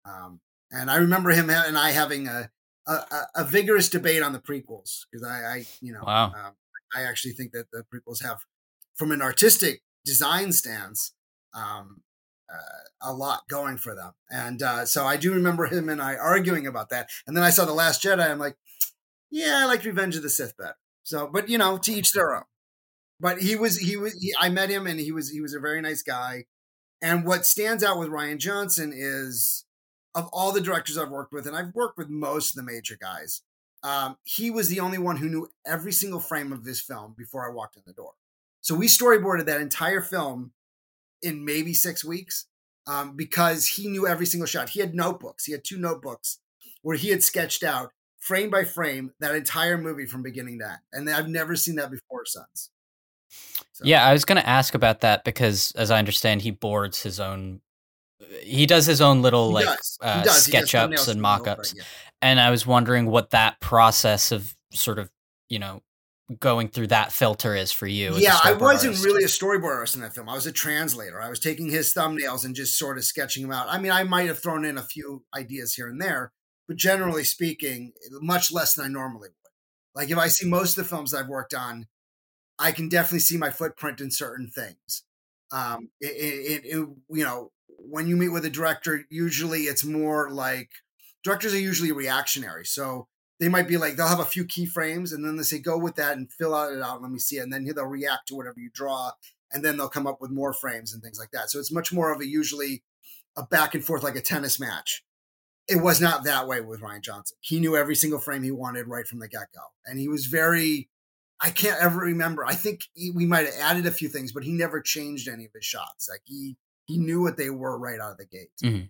Um, 0.05 0.41
and 0.73 0.91
I 0.91 0.97
remember 0.97 1.31
him 1.31 1.51
and 1.51 1.77
I 1.77 1.91
having 1.91 2.29
a 2.29 2.51
a, 2.87 3.27
a, 3.37 3.45
vigorous 3.45 3.89
debate 3.89 4.23
on 4.23 4.33
the 4.33 4.41
prequels 4.41 5.05
because 5.11 5.25
I, 5.27 5.45
I, 5.45 5.67
you 5.81 5.93
know, 5.93 6.03
wow. 6.05 6.27
um, 6.27 6.53
I 6.95 7.03
actually 7.03 7.33
think 7.33 7.53
that 7.53 7.71
the 7.73 7.85
prequels 7.93 8.23
have, 8.23 8.39
from 8.97 9.13
an 9.13 9.23
artistic 9.23 9.83
design 10.05 10.53
stance, 10.53 11.15
um, 11.55 12.03
uh, 12.53 13.11
a 13.11 13.13
lot 13.13 13.43
going 13.49 13.77
for 13.77 13.95
them. 13.95 14.13
And 14.29 14.63
uh, 14.63 14.85
so 14.85 15.07
I 15.07 15.17
do 15.17 15.33
remember 15.33 15.67
him 15.67 15.89
and 15.89 16.03
I 16.03 16.17
arguing 16.17 16.67
about 16.67 16.91
that. 16.91 17.09
And 17.27 17.37
then 17.37 17.45
I 17.45 17.51
saw 17.51 17.65
the 17.65 17.73
Last 17.73 18.03
Jedi. 18.03 18.29
I'm 18.29 18.39
like, 18.39 18.57
yeah, 19.31 19.59
I 19.63 19.67
like 19.67 19.85
Revenge 19.85 20.17
of 20.17 20.23
the 20.23 20.31
Sith 20.31 20.57
better. 20.57 20.77
So, 21.05 21.29
but 21.33 21.49
you 21.49 21.59
know, 21.59 21.79
to 21.79 21.93
each 21.93 22.13
their 22.13 22.35
own. 22.35 22.45
But 23.21 23.41
he 23.41 23.55
was, 23.55 23.79
he 23.79 23.97
was, 23.97 24.15
he, 24.21 24.35
I 24.41 24.49
met 24.49 24.71
him 24.71 24.87
and 24.87 24.99
he 24.99 25.13
was, 25.13 25.31
he 25.31 25.41
was 25.41 25.55
a 25.55 25.61
very 25.61 25.81
nice 25.81 26.03
guy. 26.03 26.47
And 27.03 27.25
what 27.25 27.47
stands 27.47 27.85
out 27.85 27.99
with 27.99 28.09
Rian 28.09 28.39
Johnson 28.39 28.93
is 28.95 29.65
of 30.15 30.29
all 30.33 30.53
the 30.53 30.61
directors 30.61 30.99
I've 30.99 31.11
worked 31.11 31.33
with, 31.33 31.47
and 31.47 31.57
I've 31.57 31.75
worked 31.75 31.97
with 31.97 32.09
most 32.09 32.53
of 32.53 32.57
the 32.57 32.71
major 32.71 32.97
guys, 33.01 33.43
um, 33.83 34.17
he 34.25 34.51
was 34.51 34.69
the 34.69 34.81
only 34.81 34.99
one 34.99 35.17
who 35.17 35.29
knew 35.29 35.49
every 35.67 35.93
single 35.93 36.21
frame 36.21 36.53
of 36.53 36.65
this 36.65 36.81
film 36.81 37.15
before 37.17 37.49
I 37.49 37.53
walked 37.53 37.77
in 37.77 37.83
the 37.87 37.93
door. 37.93 38.13
So 38.61 38.75
we 38.75 38.87
storyboarded 38.87 39.47
that 39.47 39.61
entire 39.61 40.03
film 40.03 40.53
in 41.23 41.45
maybe 41.45 41.73
six 41.73 42.05
weeks 42.05 42.47
um, 42.87 43.17
because 43.17 43.67
he 43.67 43.89
knew 43.89 44.07
every 44.07 44.27
single 44.27 44.47
shot. 44.47 44.71
He 44.71 44.81
had 44.81 44.95
notebooks. 44.95 45.45
He 45.45 45.53
had 45.53 45.65
two 45.65 45.79
notebooks 45.79 46.39
where 46.83 46.97
he 46.97 47.09
had 47.09 47.23
sketched 47.23 47.63
out 47.63 47.91
frame 48.19 48.51
by 48.51 48.65
frame 48.65 49.13
that 49.21 49.35
entire 49.35 49.79
movie 49.79 50.07
from 50.07 50.23
beginning 50.23 50.59
to 50.59 50.67
end, 50.67 50.79
and 50.93 51.11
I've 51.11 51.29
never 51.29 51.57
seen 51.57 51.77
that 51.77 51.91
before 51.91 52.27
since. 52.27 52.71
So. 53.73 53.85
Yeah, 53.85 54.05
I 54.05 54.13
was 54.13 54.25
going 54.25 54.41
to 54.41 54.47
ask 54.47 54.75
about 54.75 55.01
that 55.01 55.25
because, 55.25 55.73
as 55.73 55.91
I 55.91 55.99
understand, 55.99 56.43
he 56.43 56.51
boards 56.51 57.03
his 57.03 57.19
own 57.21 57.61
he 58.43 58.67
does 58.67 58.87
his 58.87 59.01
own 59.01 59.23
little 59.23 59.49
he 59.49 59.65
like 59.65 59.79
uh, 60.03 60.23
sketch 60.25 60.75
ups 60.75 61.09
and 61.09 61.21
mock 61.21 61.47
ups. 61.47 61.75
Yeah. 61.77 61.83
And 62.23 62.41
I 62.41 62.51
was 62.51 62.67
wondering 62.67 63.07
what 63.07 63.31
that 63.31 63.61
process 63.61 64.33
of 64.33 64.55
sort 64.73 64.99
of, 64.99 65.11
you 65.49 65.59
know, 65.59 65.83
going 66.39 66.69
through 66.69 66.87
that 66.89 67.13
filter 67.13 67.57
is 67.57 67.73
for 67.73 67.87
you. 67.87 68.15
Yeah, 68.17 68.39
I 68.45 68.53
wasn't 68.53 68.91
artist. 68.91 69.05
really 69.05 69.25
a 69.25 69.27
storyboard 69.27 69.75
artist 69.75 69.97
in 69.97 70.01
that 70.03 70.15
film. 70.15 70.29
I 70.29 70.35
was 70.35 70.47
a 70.47 70.53
translator. 70.53 71.21
I 71.21 71.29
was 71.29 71.41
taking 71.41 71.69
his 71.69 71.93
thumbnails 71.93 72.45
and 72.45 72.55
just 72.55 72.79
sort 72.79 72.99
of 72.99 73.05
sketching 73.05 73.43
them 73.43 73.53
out. 73.53 73.67
I 73.69 73.79
mean, 73.79 73.91
I 73.91 74.05
might 74.05 74.29
have 74.29 74.39
thrown 74.39 74.65
in 74.65 74.79
a 74.79 74.83
few 74.83 75.25
ideas 75.35 75.75
here 75.75 75.89
and 75.89 76.01
there, 76.01 76.33
but 76.69 76.77
generally 76.77 77.25
speaking, 77.25 77.93
much 78.21 78.53
less 78.53 78.75
than 78.75 78.85
I 78.85 78.89
normally 78.89 79.31
would. 79.31 79.35
Like 79.95 80.11
if 80.11 80.19
I 80.19 80.29
see 80.29 80.49
most 80.49 80.79
of 80.79 80.85
the 80.85 80.89
films 80.89 81.13
I've 81.13 81.27
worked 81.27 81.55
on, 81.55 81.87
I 82.59 82.73
can 82.73 82.89
definitely 82.89 83.21
see 83.21 83.37
my 83.37 83.51
footprint 83.51 84.01
in 84.01 84.11
certain 84.11 84.49
things. 84.49 85.03
Um, 85.51 85.91
it, 86.01 86.07
it, 86.07 86.65
it, 86.65 86.89
you 87.11 87.25
know, 87.25 87.51
when 87.67 88.07
you 88.07 88.17
meet 88.17 88.29
with 88.29 88.45
a 88.45 88.51
director, 88.51 89.05
usually 89.11 89.63
it's 89.63 89.85
more 89.85 90.31
like 90.31 90.71
directors 91.25 91.55
are 91.55 91.61
usually 91.61 91.93
reactionary. 91.93 92.65
So 92.65 93.09
they 93.39 93.49
might 93.49 93.69
be 93.69 93.77
like 93.77 93.97
they'll 93.97 94.07
have 94.07 94.21
a 94.21 94.25
few 94.25 94.45
keyframes 94.45 95.13
and 95.13 95.25
then 95.25 95.37
they 95.37 95.43
say 95.43 95.59
go 95.59 95.79
with 95.79 95.97
that 95.97 96.17
and 96.17 96.31
fill 96.31 96.55
out 96.55 96.73
it 96.73 96.83
out. 96.83 97.03
Let 97.03 97.11
me 97.11 97.19
see 97.19 97.37
it. 97.37 97.43
And 97.43 97.53
then 97.53 97.65
they'll 97.65 97.87
react 97.87 98.29
to 98.29 98.35
whatever 98.35 98.61
you 98.61 98.71
draw, 98.73 99.13
and 99.53 99.65
then 99.65 99.77
they'll 99.77 99.89
come 99.89 100.07
up 100.07 100.21
with 100.21 100.31
more 100.31 100.53
frames 100.53 100.93
and 100.93 101.03
things 101.03 101.19
like 101.19 101.31
that. 101.33 101.51
So 101.51 101.59
it's 101.59 101.73
much 101.73 101.93
more 101.93 102.13
of 102.13 102.21
a 102.21 102.27
usually 102.27 102.83
a 103.37 103.45
back 103.45 103.75
and 103.75 103.85
forth 103.85 104.03
like 104.03 104.17
a 104.17 104.21
tennis 104.21 104.61
match. 104.61 105.05
It 105.69 105.77
was 105.77 106.01
not 106.01 106.25
that 106.25 106.49
way 106.49 106.61
with 106.61 106.81
Rian 106.81 107.01
Johnson. 107.01 107.37
He 107.41 107.61
knew 107.61 107.77
every 107.77 107.95
single 107.95 108.19
frame 108.19 108.43
he 108.43 108.51
wanted 108.51 108.89
right 108.89 109.07
from 109.07 109.21
the 109.21 109.29
get 109.29 109.53
go, 109.55 109.63
and 109.87 109.99
he 109.99 110.09
was 110.09 110.27
very. 110.27 110.89
I 111.43 111.49
can't 111.49 111.83
ever 111.83 112.01
remember. 112.01 112.45
I 112.45 112.53
think 112.53 112.83
he, 112.93 113.11
we 113.11 113.25
might 113.25 113.47
have 113.47 113.55
added 113.59 113.87
a 113.87 113.91
few 113.91 114.11
things, 114.11 114.31
but 114.31 114.45
he 114.45 114.53
never 114.53 114.79
changed 114.83 115.27
any 115.27 115.47
of 115.47 115.53
his 115.55 115.65
shots. 115.65 116.07
Like 116.11 116.21
he 116.25 116.57
he 116.85 116.99
knew 116.99 117.23
what 117.23 117.39
they 117.39 117.49
were 117.49 117.79
right 117.79 117.99
out 117.99 118.13
of 118.13 118.19
the 118.19 118.27
gate. 118.27 118.51
Mm-hmm. 118.63 118.87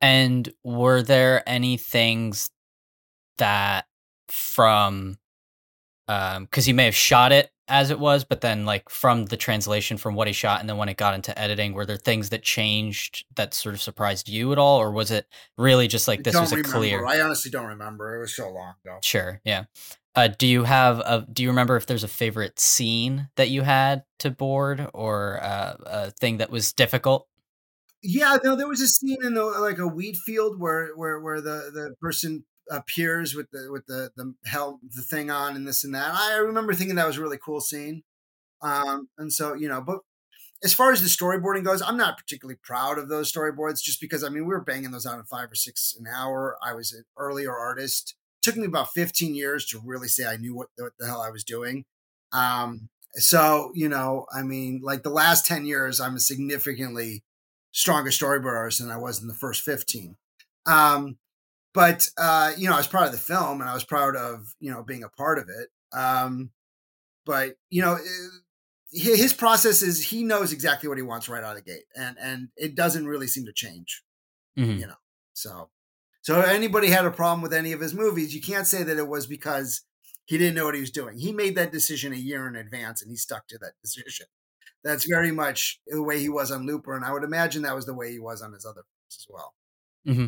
And 0.00 0.52
were 0.64 1.02
there 1.02 1.42
any 1.48 1.76
things 1.76 2.50
that 3.38 3.86
from 4.28 5.18
um 6.08 6.44
because 6.44 6.64
he 6.66 6.72
may 6.72 6.84
have 6.84 6.94
shot 6.94 7.32
it 7.32 7.50
as 7.68 7.90
it 7.90 8.00
was, 8.00 8.24
but 8.24 8.40
then 8.40 8.66
like 8.66 8.88
from 8.88 9.26
the 9.26 9.36
translation 9.36 9.96
from 9.96 10.14
what 10.14 10.26
he 10.26 10.32
shot 10.32 10.60
and 10.60 10.68
then 10.68 10.76
when 10.76 10.88
it 10.88 10.96
got 10.96 11.14
into 11.14 11.36
editing, 11.38 11.72
were 11.72 11.86
there 11.86 11.96
things 11.96 12.30
that 12.30 12.42
changed 12.42 13.24
that 13.36 13.54
sort 13.54 13.74
of 13.74 13.80
surprised 13.80 14.28
you 14.28 14.52
at 14.52 14.58
all, 14.58 14.78
or 14.80 14.90
was 14.90 15.10
it 15.10 15.26
really 15.56 15.86
just 15.86 16.08
like 16.08 16.24
this 16.24 16.38
was 16.38 16.52
a 16.52 16.62
clear? 16.62 17.06
I 17.06 17.20
honestly 17.20 17.50
don't 17.50 17.66
remember. 17.66 18.16
It 18.16 18.20
was 18.20 18.34
so 18.34 18.50
long 18.50 18.74
ago. 18.84 18.98
Sure, 19.02 19.40
yeah. 19.44 19.64
Uh, 20.16 20.26
do 20.26 20.46
you 20.46 20.64
have 20.64 20.98
a? 20.98 21.24
Do 21.32 21.44
you 21.44 21.48
remember 21.48 21.76
if 21.76 21.86
there's 21.86 22.02
a 22.02 22.08
favorite 22.08 22.58
scene 22.58 23.28
that 23.36 23.48
you 23.48 23.62
had 23.62 24.02
to 24.18 24.30
board 24.30 24.88
or 24.92 25.38
uh, 25.40 25.76
a 25.86 26.10
thing 26.10 26.38
that 26.38 26.50
was 26.50 26.72
difficult? 26.72 27.28
Yeah, 28.02 28.38
no, 28.42 28.56
there 28.56 28.68
was 28.68 28.80
a 28.80 28.88
scene 28.88 29.18
in 29.22 29.34
the 29.34 29.44
like 29.44 29.78
a 29.78 29.86
wheat 29.86 30.16
field 30.16 30.58
where 30.58 30.88
where 30.96 31.20
where 31.20 31.40
the 31.40 31.70
the 31.72 31.94
person 32.00 32.44
appears 32.70 33.34
with 33.34 33.50
the 33.50 33.68
with 33.70 33.84
the 33.86 34.10
the 34.16 34.34
hell 34.46 34.80
the 34.82 35.02
thing 35.02 35.30
on 35.30 35.56
and 35.56 35.66
this 35.66 35.84
and 35.84 35.94
that. 35.94 36.14
I 36.14 36.36
remember 36.36 36.72
thinking 36.72 36.96
that 36.96 37.06
was 37.06 37.18
a 37.18 37.22
really 37.22 37.38
cool 37.38 37.60
scene. 37.60 38.02
Um, 38.62 39.08
and 39.18 39.32
so 39.32 39.54
you 39.54 39.68
know, 39.68 39.82
but 39.82 40.00
as 40.62 40.74
far 40.74 40.92
as 40.92 41.02
the 41.02 41.08
storyboarding 41.08 41.64
goes, 41.64 41.82
I'm 41.82 41.96
not 41.96 42.18
particularly 42.18 42.58
proud 42.62 42.98
of 42.98 43.08
those 43.08 43.32
storyboards, 43.32 43.82
just 43.82 44.00
because 44.00 44.24
I 44.24 44.28
mean 44.28 44.46
we 44.46 44.54
were 44.54 44.64
banging 44.64 44.92
those 44.92 45.06
out 45.06 45.18
in 45.18 45.24
five 45.24 45.50
or 45.50 45.54
six 45.54 45.94
an 45.98 46.06
hour. 46.06 46.56
I 46.62 46.74
was 46.74 46.92
an 46.92 47.04
earlier 47.18 47.54
artist. 47.54 48.14
It 48.42 48.44
took 48.44 48.56
me 48.56 48.66
about 48.66 48.92
15 48.94 49.34
years 49.34 49.66
to 49.66 49.80
really 49.84 50.08
say 50.08 50.26
I 50.26 50.36
knew 50.36 50.54
what 50.54 50.68
the, 50.78 50.84
what 50.84 50.92
the 50.98 51.06
hell 51.06 51.20
I 51.22 51.30
was 51.30 51.44
doing. 51.44 51.84
Um, 52.32 52.88
so 53.14 53.72
you 53.74 53.88
know, 53.88 54.26
I 54.32 54.42
mean, 54.42 54.80
like 54.82 55.02
the 55.02 55.10
last 55.10 55.46
10 55.46 55.66
years, 55.66 56.00
I'm 56.00 56.18
significantly 56.18 57.24
stronger 57.72 58.10
storyboard 58.10 58.56
artist 58.56 58.80
than 58.80 58.90
I 58.90 58.96
was 58.96 59.20
in 59.20 59.28
the 59.28 59.34
first 59.34 59.62
15. 59.62 60.16
Um, 60.66 61.18
but 61.72 62.08
uh, 62.18 62.52
you 62.56 62.68
know, 62.68 62.74
I 62.74 62.78
was 62.78 62.86
proud 62.86 63.06
of 63.06 63.12
the 63.12 63.18
film 63.18 63.60
and 63.60 63.70
I 63.70 63.74
was 63.74 63.84
proud 63.84 64.16
of 64.16 64.54
you 64.58 64.70
know 64.70 64.82
being 64.82 65.04
a 65.04 65.08
part 65.08 65.38
of 65.38 65.48
it. 65.48 65.68
Um, 65.96 66.50
but 67.24 67.54
you 67.70 67.82
know, 67.82 67.94
eh, 67.94 68.88
his 68.92 69.32
process 69.32 69.82
is 69.82 70.08
he 70.08 70.24
knows 70.24 70.52
exactly 70.52 70.88
what 70.88 70.98
he 70.98 71.02
wants 71.02 71.28
right 71.28 71.44
out 71.44 71.56
of 71.56 71.64
the 71.64 71.70
gate, 71.70 71.84
and 71.96 72.16
and 72.20 72.48
it 72.56 72.74
doesn't 72.74 73.06
really 73.06 73.28
seem 73.28 73.46
to 73.46 73.52
change. 73.52 74.02
Mm-hmm. 74.58 74.80
You 74.80 74.86
know, 74.88 74.98
so 75.32 75.70
so 76.22 76.40
anybody 76.40 76.88
had 76.88 77.06
a 77.06 77.10
problem 77.10 77.40
with 77.40 77.52
any 77.52 77.72
of 77.72 77.80
his 77.80 77.94
movies, 77.94 78.34
you 78.34 78.40
can't 78.40 78.66
say 78.66 78.82
that 78.82 78.98
it 78.98 79.08
was 79.08 79.26
because 79.26 79.82
he 80.26 80.38
didn't 80.38 80.54
know 80.54 80.64
what 80.64 80.74
he 80.74 80.80
was 80.80 80.90
doing. 80.90 81.18
He 81.18 81.32
made 81.32 81.54
that 81.56 81.72
decision 81.72 82.12
a 82.12 82.16
year 82.16 82.46
in 82.46 82.56
advance, 82.56 83.00
and 83.00 83.10
he 83.10 83.16
stuck 83.16 83.46
to 83.48 83.58
that 83.58 83.72
decision. 83.82 84.26
That's 84.82 85.04
very 85.04 85.30
much 85.30 85.80
the 85.86 86.02
way 86.02 86.18
he 86.18 86.28
was 86.28 86.50
on 86.50 86.66
Looper, 86.66 86.96
and 86.96 87.04
I 87.04 87.12
would 87.12 87.24
imagine 87.24 87.62
that 87.62 87.74
was 87.74 87.86
the 87.86 87.94
way 87.94 88.10
he 88.10 88.18
was 88.18 88.42
on 88.42 88.52
his 88.52 88.64
other 88.64 88.82
films 88.82 89.16
as 89.18 89.26
well. 89.28 89.54
Mm-hmm. 90.06 90.26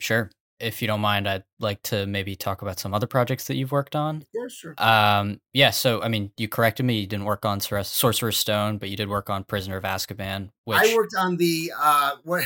Sure 0.00 0.30
if 0.60 0.80
you 0.80 0.88
don't 0.88 1.00
mind, 1.00 1.28
I'd 1.28 1.44
like 1.58 1.82
to 1.84 2.06
maybe 2.06 2.36
talk 2.36 2.62
about 2.62 2.78
some 2.78 2.94
other 2.94 3.06
projects 3.06 3.46
that 3.46 3.56
you've 3.56 3.72
worked 3.72 3.96
on. 3.96 4.24
Yeah, 4.32 4.48
sure. 4.48 4.74
Um, 4.78 5.40
yeah. 5.52 5.70
So, 5.70 6.00
I 6.02 6.08
mean, 6.08 6.30
you 6.36 6.48
corrected 6.48 6.86
me. 6.86 7.00
You 7.00 7.06
didn't 7.06 7.24
work 7.26 7.44
on 7.44 7.60
Sorcerer's 7.60 8.38
Stone, 8.38 8.78
but 8.78 8.88
you 8.88 8.96
did 8.96 9.08
work 9.08 9.28
on 9.28 9.44
Prisoner 9.44 9.76
of 9.76 9.84
Azkaban. 9.84 10.50
Which 10.64 10.78
I 10.78 10.94
worked 10.94 11.14
on 11.18 11.36
the 11.36 11.72
uh, 11.78 12.16
what? 12.24 12.44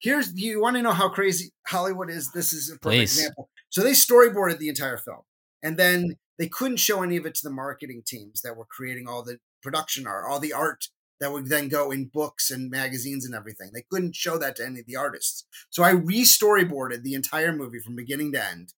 here's 0.00 0.32
you 0.34 0.60
want 0.60 0.76
to 0.76 0.82
know 0.82 0.92
how 0.92 1.08
crazy 1.08 1.52
Hollywood 1.66 2.10
is. 2.10 2.30
This 2.32 2.52
is 2.52 2.68
a 2.68 2.72
perfect 2.72 2.82
Please. 2.82 3.18
example. 3.18 3.50
So 3.68 3.82
they 3.82 3.92
storyboarded 3.92 4.58
the 4.58 4.68
entire 4.68 4.96
film, 4.96 5.22
and 5.62 5.76
then 5.76 6.16
they 6.38 6.48
couldn't 6.48 6.78
show 6.78 7.02
any 7.02 7.16
of 7.16 7.26
it 7.26 7.34
to 7.36 7.40
the 7.44 7.54
marketing 7.54 8.02
teams 8.06 8.40
that 8.42 8.56
were 8.56 8.66
creating 8.66 9.06
all 9.06 9.22
the 9.22 9.38
production 9.62 10.06
art, 10.06 10.24
all 10.28 10.40
the 10.40 10.52
art 10.52 10.88
that 11.20 11.32
would 11.32 11.48
then 11.48 11.68
go 11.68 11.90
in 11.90 12.06
books 12.06 12.50
and 12.50 12.70
magazines 12.70 13.26
and 13.26 13.34
everything. 13.34 13.70
They 13.72 13.84
couldn't 13.90 14.16
show 14.16 14.38
that 14.38 14.56
to 14.56 14.64
any 14.64 14.80
of 14.80 14.86
the 14.86 14.96
artists. 14.96 15.44
So 15.68 15.82
I 15.82 15.90
re-storyboarded 15.90 17.02
the 17.02 17.14
entire 17.14 17.52
movie 17.52 17.78
from 17.78 17.94
beginning 17.94 18.32
to 18.32 18.44
end 18.44 18.74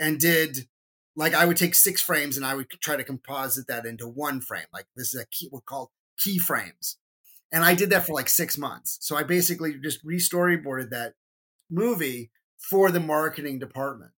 and 0.00 0.18
did 0.18 0.66
like 1.16 1.34
I 1.34 1.44
would 1.44 1.56
take 1.56 1.74
six 1.74 2.00
frames 2.00 2.36
and 2.36 2.44
I 2.44 2.54
would 2.54 2.68
try 2.82 2.96
to 2.96 3.04
composite 3.04 3.68
that 3.68 3.86
into 3.86 4.08
one 4.08 4.40
frame. 4.40 4.66
Like 4.72 4.86
this 4.96 5.14
is 5.14 5.20
a 5.20 5.26
key 5.26 5.48
what 5.50 5.66
called 5.66 5.90
key 6.18 6.38
frames. 6.38 6.96
And 7.52 7.62
I 7.62 7.74
did 7.74 7.90
that 7.90 8.06
for 8.06 8.14
like 8.14 8.28
six 8.28 8.58
months. 8.58 8.98
So 9.00 9.14
I 9.16 9.22
basically 9.22 9.74
just 9.78 10.00
re-storyboarded 10.02 10.90
that 10.90 11.14
movie 11.70 12.30
for 12.58 12.90
the 12.90 12.98
marketing 12.98 13.58
department. 13.58 14.10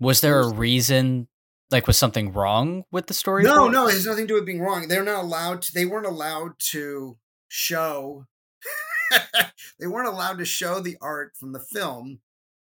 Was 0.00 0.20
there 0.20 0.40
a 0.40 0.52
reason 0.52 1.28
like 1.74 1.86
was 1.86 1.98
something 1.98 2.32
wrong 2.32 2.84
with 2.90 3.08
the 3.08 3.14
story? 3.14 3.42
No, 3.42 3.68
no, 3.68 3.88
it 3.88 3.92
has 3.92 4.06
nothing 4.06 4.24
to 4.24 4.28
do 4.28 4.34
with 4.34 4.46
being 4.46 4.60
wrong. 4.60 4.88
They're 4.88 5.04
not 5.04 5.24
allowed 5.24 5.62
to, 5.62 5.72
they 5.74 5.86
weren't 5.86 6.06
allowed 6.06 6.52
to 6.70 7.18
show 7.48 8.26
they 9.80 9.86
weren't 9.86 10.08
allowed 10.08 10.38
to 10.38 10.44
show 10.44 10.80
the 10.80 10.96
art 11.00 11.32
from 11.38 11.52
the 11.52 11.60
film 11.60 12.20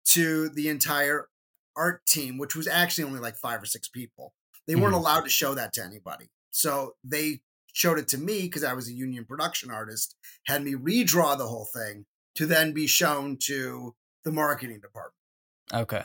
to 0.05 0.49
the 0.49 0.69
entire 0.69 1.27
art 1.75 2.05
team, 2.05 2.37
which 2.37 2.55
was 2.55 2.67
actually 2.67 3.03
only 3.03 3.19
like 3.19 3.35
five 3.35 3.61
or 3.61 3.65
six 3.65 3.87
people. 3.87 4.33
They 4.67 4.75
weren't 4.75 4.93
mm-hmm. 4.93 5.01
allowed 5.03 5.21
to 5.21 5.29
show 5.29 5.53
that 5.55 5.73
to 5.73 5.83
anybody. 5.83 6.29
So 6.51 6.93
they 7.03 7.41
showed 7.73 7.99
it 7.99 8.07
to 8.09 8.17
me 8.17 8.43
because 8.43 8.63
I 8.63 8.73
was 8.73 8.87
a 8.87 8.93
union 8.93 9.25
production 9.25 9.71
artist, 9.71 10.15
had 10.45 10.63
me 10.63 10.73
redraw 10.73 11.37
the 11.37 11.47
whole 11.47 11.67
thing 11.73 12.05
to 12.35 12.45
then 12.45 12.73
be 12.73 12.87
shown 12.87 13.37
to 13.43 13.95
the 14.23 14.31
marketing 14.31 14.79
department. 14.81 15.13
Okay. 15.73 16.03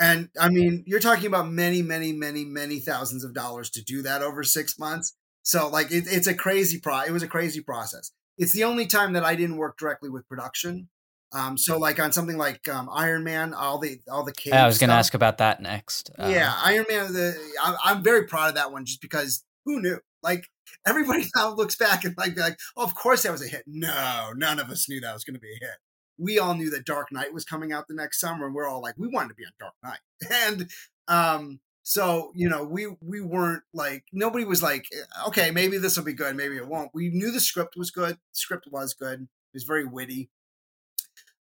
And 0.00 0.28
I 0.40 0.48
mean, 0.48 0.84
you're 0.86 1.00
talking 1.00 1.26
about 1.26 1.50
many, 1.50 1.82
many, 1.82 2.12
many, 2.12 2.44
many 2.44 2.80
thousands 2.80 3.24
of 3.24 3.34
dollars 3.34 3.70
to 3.70 3.82
do 3.82 4.02
that 4.02 4.22
over 4.22 4.42
six 4.42 4.78
months. 4.78 5.14
So 5.42 5.68
like 5.68 5.90
it, 5.90 6.04
it's 6.06 6.26
a 6.26 6.34
crazy 6.34 6.80
pro. 6.80 7.00
It 7.00 7.10
was 7.10 7.22
a 7.22 7.28
crazy 7.28 7.60
process. 7.60 8.10
It's 8.38 8.52
the 8.52 8.64
only 8.64 8.86
time 8.86 9.12
that 9.12 9.24
I 9.24 9.34
didn't 9.34 9.56
work 9.56 9.78
directly 9.78 10.08
with 10.08 10.26
production. 10.28 10.88
Um, 11.34 11.56
so 11.56 11.78
like 11.78 11.98
on 11.98 12.12
something 12.12 12.36
like 12.36 12.68
um, 12.68 12.88
Iron 12.92 13.24
Man, 13.24 13.54
all 13.54 13.78
the 13.78 14.00
all 14.10 14.24
the 14.24 14.32
cave 14.32 14.52
I 14.52 14.66
was 14.66 14.78
going 14.78 14.90
to 14.90 14.96
ask 14.96 15.14
about 15.14 15.38
that 15.38 15.62
next. 15.62 16.10
Uh, 16.18 16.30
yeah, 16.32 16.52
Iron 16.58 16.84
Man. 16.88 17.12
The 17.12 17.34
I, 17.60 17.76
I'm 17.84 18.02
very 18.02 18.26
proud 18.26 18.50
of 18.50 18.54
that 18.56 18.70
one 18.70 18.84
just 18.84 19.00
because 19.00 19.42
who 19.64 19.80
knew? 19.80 19.98
Like 20.22 20.46
everybody 20.86 21.24
now 21.36 21.54
looks 21.54 21.76
back 21.76 22.04
and 22.04 22.14
like 22.18 22.34
be 22.34 22.40
like, 22.40 22.58
oh, 22.76 22.84
of 22.84 22.94
course 22.94 23.22
that 23.22 23.32
was 23.32 23.44
a 23.44 23.48
hit. 23.48 23.64
No, 23.66 24.32
none 24.36 24.58
of 24.58 24.68
us 24.68 24.88
knew 24.88 25.00
that 25.00 25.14
was 25.14 25.24
going 25.24 25.34
to 25.34 25.40
be 25.40 25.52
a 25.52 25.64
hit 25.64 25.78
we 26.22 26.38
all 26.38 26.54
knew 26.54 26.70
that 26.70 26.84
Dark 26.84 27.10
Knight 27.10 27.34
was 27.34 27.44
coming 27.44 27.72
out 27.72 27.88
the 27.88 27.94
next 27.94 28.20
summer, 28.20 28.46
and 28.46 28.54
we're 28.54 28.68
all 28.68 28.80
like, 28.80 28.94
we 28.96 29.08
wanted 29.08 29.30
to 29.30 29.34
be 29.34 29.44
on 29.44 29.52
Dark 29.58 29.74
Knight, 29.82 29.98
and 30.30 30.70
um, 31.08 31.60
so 31.82 32.32
you 32.34 32.48
know, 32.48 32.64
we 32.64 32.86
we 33.00 33.20
weren't 33.20 33.64
like 33.74 34.04
nobody 34.12 34.44
was 34.44 34.62
like, 34.62 34.86
eh, 34.92 35.28
okay, 35.28 35.50
maybe 35.50 35.78
this 35.78 35.96
will 35.96 36.04
be 36.04 36.12
good, 36.12 36.36
maybe 36.36 36.56
it 36.56 36.68
won't. 36.68 36.90
We 36.94 37.10
knew 37.10 37.30
the 37.30 37.40
script 37.40 37.74
was 37.76 37.90
good. 37.90 38.14
The 38.14 38.18
script 38.32 38.66
was 38.70 38.94
good. 38.94 39.22
It 39.22 39.54
was 39.54 39.64
very 39.64 39.84
witty. 39.84 40.30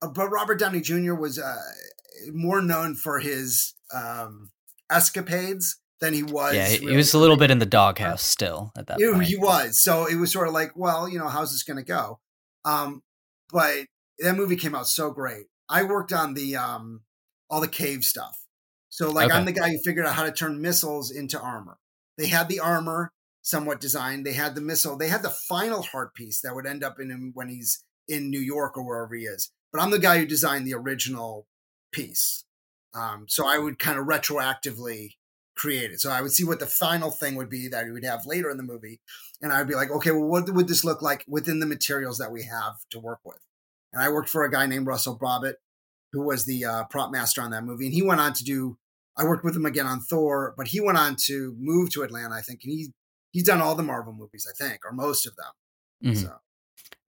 Uh, 0.02 0.08
but 0.08 0.30
Robert 0.30 0.58
Downey 0.58 0.82
Jr. 0.82 1.14
was 1.14 1.38
uh, 1.38 1.58
more 2.32 2.62
known 2.62 2.96
for 2.96 3.20
his 3.20 3.76
um, 3.94 4.52
escapades 4.90 5.78
than 6.00 6.14
he 6.14 6.24
was. 6.24 6.56
Yeah, 6.56 6.68
he, 6.68 6.80
really 6.80 6.98
was 6.98 7.14
a 7.14 7.20
little 7.20 7.38
bit 7.38 7.52
in 7.52 7.60
the 7.60 7.66
doghouse 7.66 8.24
still 8.24 8.72
at 8.78 8.88
that 8.88 9.00
it, 9.00 9.14
point. 9.14 9.28
He 9.28 9.36
was. 9.36 9.82
So 9.82 10.06
it 10.06 10.16
was 10.16 10.32
sort 10.32 10.48
of 10.48 10.54
like, 10.54 10.72
well, 10.76 11.10
you 11.10 11.20
know, 11.20 11.28
how's 11.28 11.52
this 11.52 11.64
going 11.64 11.78
to 11.78 11.84
go? 11.84 12.20
Um, 12.66 13.04
but 13.52 13.86
that 14.22 14.36
movie 14.36 14.56
came 14.56 14.76
out 14.76 14.88
so 14.88 15.12
great. 15.12 15.48
I 15.70 15.84
worked 15.84 16.14
on 16.14 16.34
the 16.34 16.56
um 16.56 17.02
all 17.50 17.62
the 17.62 17.68
cave 17.68 18.04
stuff. 18.04 18.46
So 18.90 19.10
like 19.10 19.28
okay. 19.30 19.38
I'm 19.38 19.46
the 19.46 19.52
guy 19.52 19.70
who 19.70 19.80
figured 19.84 20.06
out 20.06 20.16
how 20.16 20.24
to 20.24 20.32
turn 20.32 20.62
missiles 20.62 21.12
into 21.12 21.40
armor. 21.40 21.78
They 22.18 22.28
had 22.28 22.50
the 22.50 22.60
armor 22.60 23.12
somewhat 23.42 23.82
designed. 23.82 24.26
They 24.26 24.34
had 24.34 24.56
the 24.56 24.62
missile. 24.62 24.98
They 24.98 25.08
had 25.08 25.24
the 25.24 25.30
final 25.30 25.82
heart 25.82 26.14
piece 26.14 26.42
that 26.42 26.56
would 26.56 26.68
end 26.68 26.84
up 26.84 27.00
in 27.00 27.10
him 27.10 27.32
when 27.34 27.50
he's 27.50 27.84
in 28.08 28.30
New 28.30 28.40
York 28.40 28.78
or 28.78 28.86
wherever 28.86 29.16
he 29.16 29.24
is. 29.24 29.52
But 29.72 29.82
I'm 29.82 29.92
the 29.92 30.00
guy 30.00 30.20
who 30.20 30.26
designed 30.26 30.68
the 30.68 30.74
original 30.74 31.48
piece. 31.92 32.44
Um, 32.94 33.26
so 33.28 33.48
I 33.48 33.58
would 33.58 33.80
kind 33.80 33.98
of 33.98 34.06
retroactively 34.06 35.12
create 35.56 35.92
it. 35.92 36.02
So 36.02 36.12
I 36.12 36.22
would 36.22 36.32
see 36.32 36.44
what 36.44 36.60
the 36.60 36.66
final 36.66 37.12
thing 37.12 37.36
would 37.36 37.50
be 37.50 37.68
that 37.70 37.86
he 37.86 37.92
would 37.92 38.06
have 38.06 38.26
later 38.26 38.50
in 38.50 38.58
the 38.58 38.64
movie. 38.64 39.00
And 39.42 39.52
I'd 39.54 39.68
be 39.68 39.76
like, 39.76 39.92
okay, 39.92 40.12
well, 40.12 40.28
what 40.28 40.50
would 40.50 40.68
this 40.68 40.84
look 40.84 41.02
like 41.02 41.24
within 41.28 41.60
the 41.60 41.66
materials 41.66 42.18
that 42.18 42.32
we 42.32 42.44
have 42.44 42.76
to 42.92 43.00
work 43.00 43.20
with? 43.24 43.40
And 43.94 44.02
I 44.02 44.10
worked 44.10 44.30
for 44.30 44.44
a 44.44 44.52
guy 44.52 44.66
named 44.66 44.88
Russell 44.88 45.18
Bobbitt, 45.18 45.56
who 46.12 46.24
was 46.24 46.46
the 46.46 46.66
uh, 46.66 46.84
prop 46.86 47.12
master 47.12 47.42
on 47.42 47.52
that 47.52 47.64
movie. 47.64 47.86
And 47.86 47.94
he 47.94 48.02
went 48.02 48.22
on 48.22 48.34
to 48.34 48.44
do, 48.44 48.78
I 49.18 49.24
worked 49.24 49.44
with 49.44 49.56
him 49.56 49.66
again 49.66 49.88
on 49.88 50.02
Thor, 50.02 50.54
but 50.58 50.68
he 50.68 50.80
went 50.80 50.98
on 50.98 51.16
to 51.26 51.56
move 51.60 51.92
to 51.92 52.04
Atlanta, 52.04 52.36
I 52.36 52.42
think. 52.42 52.62
And 52.64 52.72
he, 52.72 52.94
he's 53.32 53.44
done 53.44 53.62
all 53.62 53.76
the 53.76 53.84
Marvel 53.84 54.14
movies, 54.14 54.48
I 54.50 54.54
think, 54.64 54.82
or 54.86 54.92
most 54.92 55.26
of 55.26 55.36
them. 55.36 56.14
Mm-hmm. 56.14 56.24
So, 56.24 56.36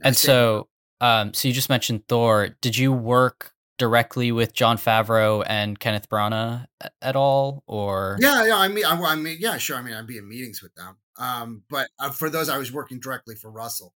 and 0.02 0.16
so, 0.16 0.68
um, 1.02 1.34
so 1.34 1.48
you 1.48 1.54
just 1.54 1.70
mentioned 1.70 2.08
Thor. 2.08 2.56
Did 2.62 2.78
you 2.78 2.92
work 2.92 3.54
directly 3.78 4.32
with 4.32 4.54
Jon 4.54 4.78
Favreau 4.78 5.44
and 5.48 5.80
Kenneth 5.80 6.10
Branagh 6.10 6.66
at 7.02 7.16
all, 7.16 7.64
or 7.68 8.18
yeah, 8.22 8.46
yeah. 8.46 8.58
I 8.58 8.68
mean, 8.68 8.86
I, 8.86 9.00
I 9.02 9.16
mean, 9.16 9.38
yeah, 9.40 9.58
sure. 9.58 9.78
I 9.78 9.82
mean, 9.82 9.94
I'd 9.94 10.08
be 10.08 10.18
in 10.18 10.30
meetings 10.30 10.62
with 10.62 10.74
them. 10.76 10.98
Um, 11.18 11.64
but 11.70 11.90
uh, 12.00 12.12
for 12.12 12.30
those, 12.30 12.50
I 12.50 12.58
was 12.58 12.72
working 12.72 13.00
directly 13.00 13.36
for 13.36 13.52
Russell. 13.52 13.94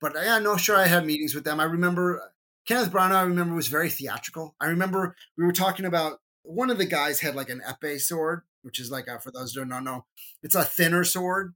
But 0.00 0.14
yeah, 0.14 0.38
no, 0.38 0.56
sure, 0.56 0.76
I 0.76 0.86
had 0.86 1.04
meetings 1.04 1.34
with 1.34 1.44
them. 1.44 1.60
I 1.60 1.64
remember 1.64 2.32
Kenneth 2.66 2.90
Branagh. 2.90 3.16
I 3.16 3.22
remember 3.22 3.54
was 3.54 3.68
very 3.68 3.90
theatrical. 3.90 4.54
I 4.60 4.66
remember 4.66 5.14
we 5.36 5.44
were 5.44 5.52
talking 5.52 5.84
about 5.84 6.20
one 6.42 6.70
of 6.70 6.78
the 6.78 6.86
guys 6.86 7.20
had 7.20 7.34
like 7.34 7.50
an 7.50 7.62
epee 7.68 8.00
sword, 8.00 8.42
which 8.62 8.80
is 8.80 8.90
like 8.90 9.06
a, 9.06 9.20
for 9.20 9.30
those 9.30 9.52
who 9.54 9.64
don't 9.64 9.84
know, 9.84 10.06
it's 10.42 10.54
a 10.54 10.64
thinner 10.64 11.04
sword, 11.04 11.54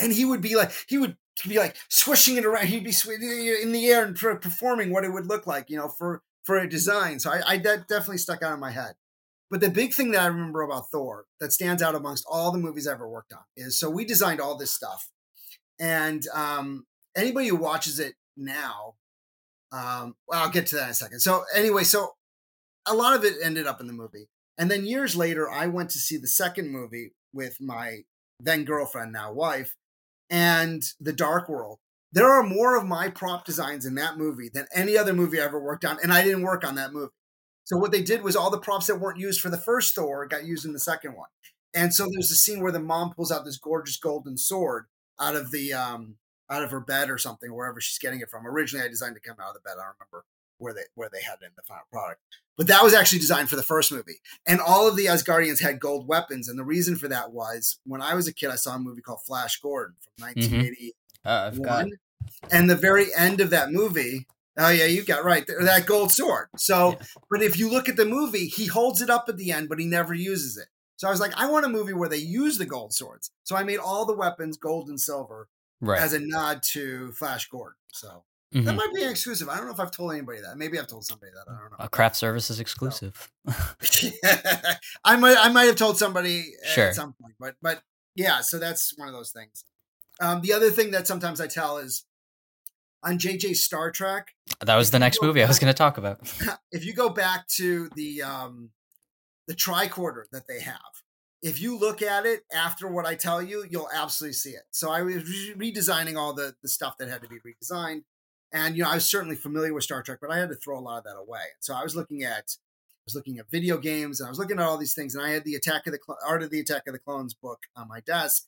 and 0.00 0.12
he 0.12 0.24
would 0.24 0.40
be 0.40 0.56
like 0.56 0.72
he 0.88 0.98
would 0.98 1.16
be 1.48 1.58
like 1.58 1.76
swishing 1.88 2.36
it 2.36 2.44
around. 2.44 2.66
He'd 2.66 2.84
be 2.84 2.94
in 3.62 3.72
the 3.72 3.86
air 3.86 4.04
and 4.04 4.16
performing 4.16 4.92
what 4.92 5.04
it 5.04 5.12
would 5.12 5.26
look 5.26 5.46
like, 5.46 5.70
you 5.70 5.76
know, 5.76 5.88
for 5.88 6.22
for 6.44 6.58
a 6.58 6.68
design. 6.68 7.20
So 7.20 7.30
I, 7.30 7.42
I 7.46 7.58
that 7.58 7.88
definitely 7.88 8.18
stuck 8.18 8.42
out 8.42 8.54
in 8.54 8.60
my 8.60 8.72
head. 8.72 8.94
But 9.50 9.60
the 9.60 9.70
big 9.70 9.94
thing 9.94 10.12
that 10.12 10.22
I 10.22 10.26
remember 10.26 10.62
about 10.62 10.90
Thor 10.90 11.24
that 11.40 11.52
stands 11.52 11.82
out 11.82 11.96
amongst 11.96 12.24
all 12.30 12.52
the 12.52 12.58
movies 12.58 12.86
I 12.86 12.92
ever 12.92 13.08
worked 13.08 13.32
on 13.32 13.40
is 13.56 13.78
so 13.78 13.90
we 13.90 14.04
designed 14.04 14.40
all 14.40 14.56
this 14.56 14.72
stuff, 14.72 15.10
and 15.78 16.24
um, 16.34 16.86
anybody 17.16 17.48
who 17.48 17.56
watches 17.56 17.98
it 18.00 18.14
now, 18.36 18.94
um, 19.72 20.14
well, 20.26 20.42
I'll 20.42 20.50
get 20.50 20.66
to 20.68 20.76
that 20.76 20.84
in 20.84 20.90
a 20.90 20.94
second. 20.94 21.20
So 21.20 21.44
anyway, 21.54 21.84
so 21.84 22.14
a 22.86 22.94
lot 22.94 23.14
of 23.14 23.24
it 23.24 23.34
ended 23.42 23.66
up 23.66 23.80
in 23.80 23.86
the 23.86 23.92
movie, 23.92 24.28
and 24.58 24.70
then 24.70 24.84
years 24.84 25.14
later, 25.14 25.50
I 25.50 25.66
went 25.66 25.90
to 25.90 25.98
see 25.98 26.16
the 26.16 26.26
second 26.26 26.70
movie 26.70 27.12
with 27.32 27.56
my 27.60 28.00
then 28.40 28.64
girlfriend, 28.64 29.12
now 29.12 29.32
wife, 29.32 29.76
and 30.28 30.82
The 31.00 31.12
Dark 31.12 31.48
World. 31.48 31.78
There 32.12 32.28
are 32.28 32.42
more 32.42 32.76
of 32.76 32.86
my 32.86 33.08
prop 33.08 33.44
designs 33.44 33.86
in 33.86 33.94
that 33.96 34.18
movie 34.18 34.50
than 34.52 34.66
any 34.74 34.96
other 34.96 35.12
movie 35.12 35.40
I 35.40 35.44
ever 35.44 35.60
worked 35.60 35.84
on, 35.84 35.98
and 36.02 36.12
I 36.12 36.22
didn't 36.22 36.42
work 36.42 36.64
on 36.64 36.74
that 36.74 36.92
movie. 36.92 37.12
So 37.64 37.76
what 37.76 37.92
they 37.92 38.02
did 38.02 38.22
was 38.22 38.34
all 38.34 38.50
the 38.50 38.58
props 38.58 38.88
that 38.88 38.98
weren't 38.98 39.20
used 39.20 39.40
for 39.40 39.48
the 39.48 39.58
first 39.58 39.94
Thor 39.94 40.26
got 40.26 40.44
used 40.44 40.64
in 40.64 40.72
the 40.72 40.80
second 40.80 41.14
one. 41.14 41.28
And 41.72 41.94
so 41.94 42.08
there's 42.10 42.32
a 42.32 42.34
scene 42.34 42.60
where 42.60 42.72
the 42.72 42.80
mom 42.80 43.12
pulls 43.14 43.30
out 43.30 43.44
this 43.44 43.58
gorgeous 43.58 43.96
golden 43.96 44.36
sword 44.36 44.86
out 45.20 45.36
of 45.36 45.52
the 45.52 45.72
um 45.72 46.16
out 46.50 46.62
of 46.62 46.70
her 46.70 46.80
bed 46.80 47.10
or 47.10 47.18
something, 47.18 47.54
wherever 47.54 47.80
she's 47.80 47.98
getting 47.98 48.20
it 48.20 48.30
from. 48.30 48.46
Originally, 48.46 48.84
I 48.84 48.88
designed 48.88 49.16
it 49.16 49.22
to 49.22 49.28
come 49.28 49.38
out 49.40 49.48
of 49.48 49.54
the 49.54 49.60
bed. 49.60 49.74
I 49.78 49.84
don't 49.84 49.94
remember 50.00 50.24
where 50.58 50.74
they 50.74 50.82
where 50.94 51.08
they 51.10 51.22
had 51.22 51.38
it 51.40 51.46
in 51.46 51.52
the 51.56 51.62
final 51.62 51.84
product, 51.90 52.20
but 52.56 52.66
that 52.66 52.82
was 52.82 52.92
actually 52.92 53.20
designed 53.20 53.48
for 53.48 53.56
the 53.56 53.62
first 53.62 53.90
movie. 53.92 54.20
And 54.46 54.60
all 54.60 54.86
of 54.86 54.96
the 54.96 55.06
Asgardians 55.06 55.62
had 55.62 55.80
gold 55.80 56.06
weapons, 56.06 56.48
and 56.48 56.58
the 56.58 56.64
reason 56.64 56.96
for 56.96 57.08
that 57.08 57.32
was 57.32 57.78
when 57.84 58.02
I 58.02 58.14
was 58.14 58.28
a 58.28 58.34
kid, 58.34 58.50
I 58.50 58.56
saw 58.56 58.74
a 58.74 58.78
movie 58.78 59.02
called 59.02 59.22
Flash 59.22 59.60
Gordon 59.60 59.96
from 60.00 60.26
1981, 60.26 60.82
mm-hmm. 61.24 61.64
uh, 61.66 61.86
and 62.50 62.68
the 62.68 62.76
very 62.76 63.06
end 63.14 63.40
of 63.40 63.50
that 63.50 63.72
movie 63.72 64.26
Oh 64.58 64.68
yeah, 64.68 64.84
you 64.84 65.04
got 65.04 65.24
right. 65.24 65.46
That 65.46 65.86
gold 65.86 66.12
sword. 66.12 66.48
So, 66.56 66.90
yeah. 66.92 67.06
but 67.30 67.42
if 67.42 67.58
you 67.58 67.70
look 67.70 67.88
at 67.88 67.96
the 67.96 68.04
movie, 68.04 68.46
he 68.46 68.66
holds 68.66 69.00
it 69.00 69.08
up 69.08 69.26
at 69.28 69.38
the 69.38 69.52
end, 69.52 69.68
but 69.68 69.78
he 69.78 69.86
never 69.86 70.12
uses 70.12 70.58
it. 70.58 70.66
So 70.96 71.08
I 71.08 71.10
was 71.10 71.20
like, 71.20 71.32
I 71.34 71.50
want 71.50 71.64
a 71.64 71.70
movie 71.70 71.94
where 71.94 72.10
they 72.10 72.18
use 72.18 72.58
the 72.58 72.66
gold 72.66 72.92
swords. 72.92 73.30
So 73.42 73.56
I 73.56 73.62
made 73.62 73.78
all 73.78 74.04
the 74.04 74.14
weapons 74.14 74.58
gold 74.58 74.88
and 74.88 75.00
silver 75.00 75.48
right. 75.80 76.00
as 76.00 76.12
a 76.12 76.20
nod 76.20 76.62
to 76.72 77.12
Flash 77.12 77.48
Gordon. 77.48 77.76
So 77.92 78.24
mm-hmm. 78.54 78.64
that 78.64 78.74
might 78.74 78.94
be 78.94 79.04
exclusive. 79.04 79.48
I 79.48 79.56
don't 79.56 79.66
know 79.66 79.72
if 79.72 79.80
I've 79.80 79.90
told 79.90 80.12
anybody 80.12 80.40
that. 80.40 80.56
Maybe 80.56 80.78
I've 80.78 80.86
told 80.86 81.04
somebody 81.04 81.32
that. 81.32 81.52
I 81.52 81.58
don't 81.58 81.70
know. 81.70 81.76
A 81.78 81.88
craft 81.88 82.16
service 82.16 82.50
is 82.50 82.60
exclusive. 82.60 83.30
I 85.04 85.16
might 85.16 85.36
I 85.38 85.48
might 85.48 85.64
have 85.64 85.76
told 85.76 85.98
somebody 85.98 86.52
sure. 86.64 86.88
at 86.88 86.94
some 86.94 87.14
point, 87.20 87.34
but 87.38 87.56
but 87.62 87.82
yeah. 88.14 88.40
So 88.40 88.58
that's 88.58 88.92
one 88.96 89.08
of 89.08 89.14
those 89.14 89.32
things. 89.32 89.64
Um, 90.20 90.42
the 90.42 90.52
other 90.52 90.70
thing 90.70 90.90
that 90.90 91.06
sometimes 91.06 91.40
I 91.40 91.46
tell 91.46 91.78
is 91.78 92.04
on 93.02 93.18
JJ 93.18 93.56
Star 93.56 93.90
Trek. 93.90 94.28
That 94.60 94.76
was 94.76 94.90
the 94.90 94.98
next 94.98 95.22
movie 95.22 95.40
back, 95.40 95.46
I 95.46 95.48
was 95.48 95.58
going 95.58 95.72
to 95.72 95.76
talk 95.76 95.98
about. 95.98 96.20
If 96.72 96.84
you 96.84 96.94
go 96.94 97.08
back 97.08 97.48
to 97.56 97.88
the 97.96 98.22
um, 98.22 98.70
the 99.48 99.54
tricorder 99.54 100.24
that 100.30 100.46
they 100.46 100.60
have, 100.60 100.78
if 101.42 101.60
you 101.60 101.76
look 101.78 102.02
at 102.02 102.26
it 102.26 102.42
after 102.54 102.88
what 102.88 103.06
I 103.06 103.14
tell 103.14 103.42
you, 103.42 103.64
you'll 103.68 103.88
absolutely 103.92 104.34
see 104.34 104.50
it. 104.50 104.62
So 104.70 104.90
I 104.90 105.02
was 105.02 105.22
redesigning 105.56 106.16
all 106.16 106.32
the 106.32 106.54
the 106.62 106.68
stuff 106.68 106.98
that 106.98 107.08
had 107.08 107.22
to 107.22 107.28
be 107.28 107.36
redesigned, 107.36 108.02
and 108.52 108.76
you 108.76 108.82
know 108.84 108.90
I 108.90 108.94
was 108.94 109.10
certainly 109.10 109.36
familiar 109.36 109.72
with 109.72 109.84
Star 109.84 110.02
Trek, 110.02 110.18
but 110.20 110.30
I 110.30 110.38
had 110.38 110.50
to 110.50 110.54
throw 110.54 110.78
a 110.78 110.80
lot 110.80 110.98
of 110.98 111.04
that 111.04 111.16
away. 111.16 111.44
So 111.60 111.74
I 111.74 111.82
was 111.82 111.96
looking 111.96 112.22
at 112.24 112.56
I 112.56 113.04
was 113.06 113.14
looking 113.14 113.38
at 113.38 113.50
video 113.50 113.78
games, 113.78 114.20
and 114.20 114.26
I 114.26 114.30
was 114.30 114.38
looking 114.38 114.58
at 114.58 114.64
all 114.64 114.76
these 114.76 114.94
things, 114.94 115.14
and 115.14 115.24
I 115.24 115.30
had 115.30 115.44
the 115.44 115.54
Attack 115.54 115.86
of 115.86 115.92
the 115.92 115.98
Cl- 116.04 116.18
Art 116.26 116.42
of 116.42 116.50
the 116.50 116.60
Attack 116.60 116.82
of 116.86 116.92
the 116.92 116.98
Clones 116.98 117.34
book 117.34 117.60
on 117.74 117.88
my 117.88 118.00
desk, 118.00 118.46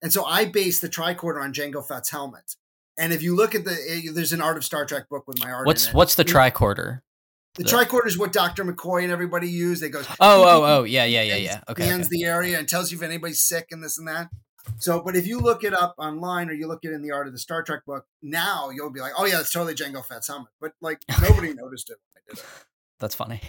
and 0.00 0.12
so 0.12 0.24
I 0.24 0.46
based 0.46 0.80
the 0.80 0.88
tricorder 0.88 1.42
on 1.42 1.52
Jango 1.52 1.86
Fett's 1.86 2.10
helmet. 2.10 2.56
And 2.98 3.12
if 3.12 3.22
you 3.22 3.34
look 3.34 3.54
at 3.54 3.64
the, 3.64 3.72
eh, 3.88 4.10
there's 4.12 4.34
an 4.34 4.42
Art 4.42 4.58
of 4.58 4.64
Star 4.64 4.84
Trek 4.84 5.08
book 5.08 5.24
with 5.26 5.38
my 5.38 5.50
art. 5.50 5.66
What's 5.66 5.92
what's 5.92 6.14
the 6.14 6.24
tricorder? 6.24 7.00
The, 7.54 7.64
tricorder 7.64 8.06
is 8.06 8.18
what 8.18 8.32
Dr. 8.32 8.64
McCoy 8.64 9.02
and 9.02 9.12
everybody 9.12 9.48
use. 9.48 9.80
They 9.80 9.90
go, 9.90 10.00
oh, 10.00 10.14
oh, 10.20 10.64
oh, 10.64 10.82
yeah, 10.84 11.04
yeah, 11.04 11.22
yeah, 11.22 11.36
yeah. 11.36 11.60
Okay, 11.68 11.84
scans 11.84 12.06
okay. 12.06 12.16
the 12.16 12.24
area 12.24 12.58
and 12.58 12.66
tells 12.66 12.90
you 12.90 12.96
if 12.96 13.04
anybody's 13.04 13.44
sick 13.44 13.68
and 13.70 13.84
this 13.84 13.98
and 13.98 14.08
that. 14.08 14.30
So, 14.78 15.02
but 15.02 15.16
if 15.16 15.26
you 15.26 15.38
look 15.38 15.64
it 15.64 15.74
up 15.74 15.94
online 15.98 16.48
or 16.48 16.52
you 16.52 16.66
look 16.66 16.80
it 16.84 16.92
in 16.92 17.02
the 17.02 17.10
Art 17.10 17.26
of 17.26 17.32
the 17.32 17.38
Star 17.38 17.62
Trek 17.62 17.84
book, 17.84 18.06
now 18.22 18.70
you'll 18.70 18.90
be 18.90 19.00
like, 19.00 19.12
oh 19.18 19.26
yeah, 19.26 19.40
it's 19.40 19.52
totally 19.52 19.74
Jango 19.74 20.04
Fett's 20.04 20.28
helmet. 20.28 20.48
But 20.60 20.72
like 20.80 21.02
nobody 21.22 21.52
noticed 21.52 21.90
it. 21.90 21.98
When 22.12 22.22
I 22.22 22.34
did 22.34 22.38
it. 22.38 22.46
That's 22.98 23.14
funny. 23.14 23.40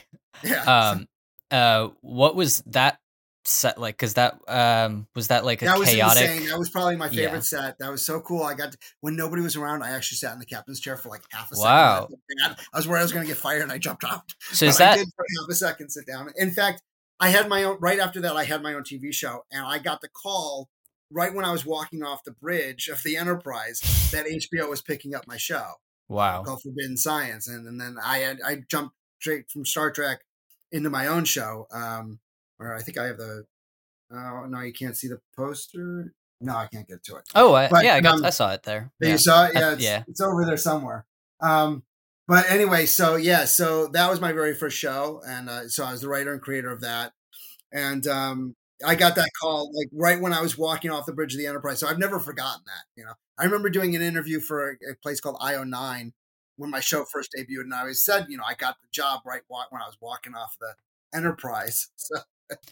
Yeah. 0.43 0.63
Um. 0.63 1.07
Uh. 1.51 1.89
What 2.01 2.35
was 2.35 2.63
that 2.67 2.99
set 3.45 3.77
like 3.77 3.95
because 3.95 4.13
that 4.13 4.39
um 4.47 5.07
was 5.15 5.27
that 5.27 5.43
like 5.43 5.61
a 5.61 5.65
that 5.65 5.79
was 5.79 5.89
chaotic 5.89 6.23
insane. 6.23 6.49
that 6.49 6.57
was 6.57 6.69
probably 6.69 6.95
my 6.95 7.09
favorite 7.09 7.33
yeah. 7.33 7.39
set. 7.39 7.79
That 7.79 7.91
was 7.91 8.05
so 8.05 8.21
cool. 8.21 8.43
I 8.43 8.53
got 8.53 8.71
to, 8.71 8.77
when 9.01 9.15
nobody 9.15 9.41
was 9.41 9.55
around 9.55 9.83
i 9.83 9.91
actually 9.91 10.17
sat 10.17 10.33
in 10.33 10.39
the 10.39 10.45
captain's 10.45 10.79
chair 10.79 10.97
for 10.97 11.09
like 11.09 11.21
half 11.31 11.51
a 11.51 11.59
wow. 11.59 12.01
second 12.01 12.17
wow 12.41 12.55
i 12.73 12.77
was 12.77 12.87
where 12.87 12.97
i 12.97 13.01
was 13.01 13.11
going 13.11 13.25
to 13.25 13.27
get 13.27 13.37
fired 13.37 13.61
and 13.61 13.71
i 13.71 13.77
jumped 13.77 14.03
off 14.03 14.23
so 14.51 14.65
is 14.65 14.77
that 14.77 14.93
I 14.93 14.97
did 14.97 15.07
for 15.15 15.25
half 15.39 15.49
a 15.49 15.55
second 15.55 15.89
sit 15.89 16.05
down. 16.07 16.29
In 16.35 16.51
fact 16.51 16.81
i 17.19 17.29
had 17.29 17.49
my 17.49 17.63
own 17.63 17.77
right 17.79 17.99
after 17.99 18.21
that 18.21 18.35
i 18.35 18.43
had 18.43 18.61
my 18.61 18.73
own 18.73 18.83
tv 18.83 19.13
show 19.13 19.43
and 19.51 19.65
i 19.65 19.77
got 19.77 20.01
the 20.01 20.09
call 20.09 20.69
right 21.11 21.33
when 21.33 21.45
i 21.45 21.51
was 21.51 21.65
walking 21.65 22.03
off 22.03 22.23
the 22.23 22.31
bridge 22.31 22.87
of 22.87 23.01
the 23.03 23.17
enterprise 23.17 23.79
that 24.11 24.25
hbo 24.25 24.69
was 24.69 24.81
picking 24.81 25.13
up 25.13 25.27
my 25.27 25.37
show 25.37 25.73
wow. 26.09 26.43
called 26.43 26.61
forbidden 26.61 26.97
science. 26.97 27.47
And, 27.47 27.67
and 27.67 27.79
then 27.79 27.97
i 28.03 28.19
had 28.19 28.39
i 28.45 28.63
jumped 28.69 28.95
straight 29.19 29.49
from 29.49 29.65
star 29.65 29.91
trek 29.91 30.19
into 30.71 30.89
my 30.89 31.07
own 31.07 31.25
show 31.25 31.67
um 31.71 32.19
or 32.63 32.75
I 32.75 32.81
think 32.81 32.97
I 32.97 33.05
have 33.05 33.17
the. 33.17 33.45
Oh 34.11 34.45
no, 34.47 34.61
you 34.61 34.73
can't 34.73 34.97
see 34.97 35.07
the 35.07 35.19
poster. 35.35 36.13
No, 36.41 36.55
I 36.55 36.67
can't 36.67 36.87
get 36.87 37.03
to 37.05 37.15
it. 37.15 37.23
Oh, 37.35 37.53
I, 37.53 37.69
but, 37.69 37.85
yeah, 37.85 37.95
I 37.95 38.01
got. 38.01 38.15
Um, 38.15 38.25
I 38.25 38.29
saw 38.29 38.51
it 38.51 38.63
there. 38.63 38.91
You 38.99 39.17
saw 39.17 39.45
it? 39.45 39.53
Yeah, 39.55 39.73
it's, 39.73 39.83
yeah. 39.83 40.03
It's 40.07 40.21
over 40.21 40.45
there 40.45 40.57
somewhere. 40.57 41.05
Um, 41.39 41.83
but 42.27 42.49
anyway, 42.49 42.85
so 42.85 43.15
yeah, 43.15 43.45
so 43.45 43.87
that 43.87 44.09
was 44.09 44.21
my 44.21 44.31
very 44.31 44.53
first 44.53 44.77
show, 44.77 45.21
and 45.27 45.49
uh, 45.49 45.67
so 45.67 45.83
I 45.83 45.91
was 45.91 46.01
the 46.01 46.09
writer 46.09 46.31
and 46.31 46.41
creator 46.41 46.71
of 46.71 46.81
that, 46.81 47.13
and 47.71 48.05
um, 48.07 48.55
I 48.85 48.95
got 48.95 49.15
that 49.15 49.29
call 49.41 49.71
like 49.73 49.89
right 49.93 50.19
when 50.19 50.33
I 50.33 50.41
was 50.41 50.57
walking 50.57 50.91
off 50.91 51.05
the 51.05 51.13
bridge 51.13 51.33
of 51.33 51.39
the 51.39 51.47
Enterprise. 51.47 51.79
So 51.79 51.87
I've 51.87 51.99
never 51.99 52.19
forgotten 52.19 52.61
that. 52.65 52.83
You 52.95 53.05
know, 53.05 53.13
I 53.37 53.45
remember 53.45 53.69
doing 53.69 53.95
an 53.95 54.01
interview 54.01 54.39
for 54.39 54.71
a, 54.71 54.91
a 54.91 54.95
place 55.01 55.19
called 55.19 55.37
IO9 55.39 56.11
when 56.57 56.69
my 56.69 56.79
show 56.79 57.03
first 57.03 57.31
debuted, 57.37 57.61
and 57.61 57.73
I 57.73 57.81
always 57.81 58.03
said, 58.03 58.27
you 58.29 58.37
know, 58.37 58.43
I 58.47 58.53
got 58.53 58.77
the 58.81 58.87
job 58.91 59.21
right 59.25 59.41
when 59.47 59.81
I 59.81 59.85
was 59.85 59.97
walking 60.01 60.35
off 60.35 60.57
the 60.59 60.75
Enterprise. 61.15 61.89
So 61.97 62.19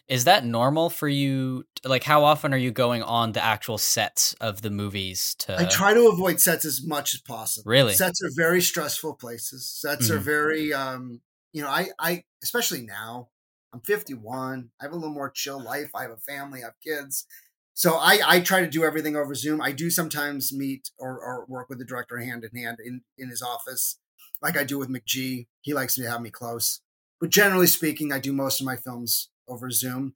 is 0.08 0.26
that 0.26 0.46
normal 0.46 0.90
for 0.90 1.08
you? 1.08 1.66
Like, 1.84 2.04
how 2.04 2.24
often 2.24 2.54
are 2.54 2.58
you 2.58 2.72
going 2.72 3.04
on 3.04 3.32
the 3.32 3.44
actual 3.44 3.78
sets 3.78 4.34
of 4.42 4.62
the 4.62 4.70
movies? 4.70 5.36
To 5.40 5.60
I 5.60 5.66
try 5.66 5.94
to 5.94 6.08
avoid 6.08 6.40
sets 6.40 6.66
as 6.66 6.86
much 6.86 7.14
as 7.14 7.22
possible. 7.22 7.70
Really, 7.70 7.94
sets 7.94 8.22
are 8.22 8.32
very 8.36 8.62
stressful 8.62 9.16
places. 9.16 9.70
Sets 9.70 10.08
mm-hmm. 10.08 10.16
are 10.16 10.20
very, 10.20 10.74
um, 10.74 11.22
you 11.54 11.62
know, 11.62 11.70
I, 11.70 11.90
I, 12.00 12.24
especially 12.44 12.82
now, 12.82 13.30
I'm 13.74 13.82
51. 13.82 14.70
I 14.80 14.84
have 14.84 14.92
a 14.92 14.96
little 14.96 15.14
more 15.14 15.30
chill 15.30 15.62
life. 15.62 15.92
I 15.96 16.04
have 16.04 16.12
a 16.12 16.18
family. 16.18 16.62
I 16.62 16.66
have 16.66 16.80
kids. 16.84 17.26
So 17.74 17.96
I, 17.96 18.20
I 18.26 18.40
try 18.42 18.62
to 18.62 18.70
do 18.70 18.84
everything 18.84 19.16
over 19.16 19.34
Zoom. 19.34 19.62
I 19.62 19.72
do 19.72 19.90
sometimes 19.90 20.54
meet 20.54 20.92
or, 21.00 21.20
or 21.20 21.46
work 21.48 21.70
with 21.70 21.80
the 21.80 21.86
director 21.86 22.18
hand 22.18 22.44
in 22.44 22.62
hand 22.62 22.78
in, 22.84 23.02
in 23.18 23.30
his 23.30 23.42
office, 23.42 23.98
like 24.40 24.58
I 24.58 24.64
do 24.64 24.78
with 24.78 24.90
McG. 24.90 25.48
He 25.62 25.74
likes 25.74 25.96
to 25.96 26.04
have 26.04 26.22
me 26.22 26.30
close. 26.30 26.82
But 27.20 27.30
generally 27.32 27.68
speaking, 27.68 28.12
I 28.12 28.20
do 28.20 28.34
most 28.34 28.60
of 28.60 28.68
my 28.68 28.76
films 28.76 29.31
over 29.52 29.70
Zoom. 29.70 30.16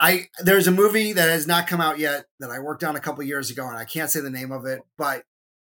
I 0.00 0.26
there's 0.40 0.66
a 0.66 0.72
movie 0.72 1.12
that 1.12 1.28
has 1.28 1.46
not 1.46 1.68
come 1.68 1.80
out 1.80 1.98
yet 1.98 2.24
that 2.40 2.50
I 2.50 2.58
worked 2.58 2.82
on 2.82 2.96
a 2.96 3.00
couple 3.00 3.22
years 3.22 3.50
ago, 3.50 3.66
and 3.68 3.76
I 3.76 3.84
can't 3.84 4.10
say 4.10 4.20
the 4.20 4.30
name 4.30 4.50
of 4.50 4.66
it, 4.66 4.80
but 4.98 5.22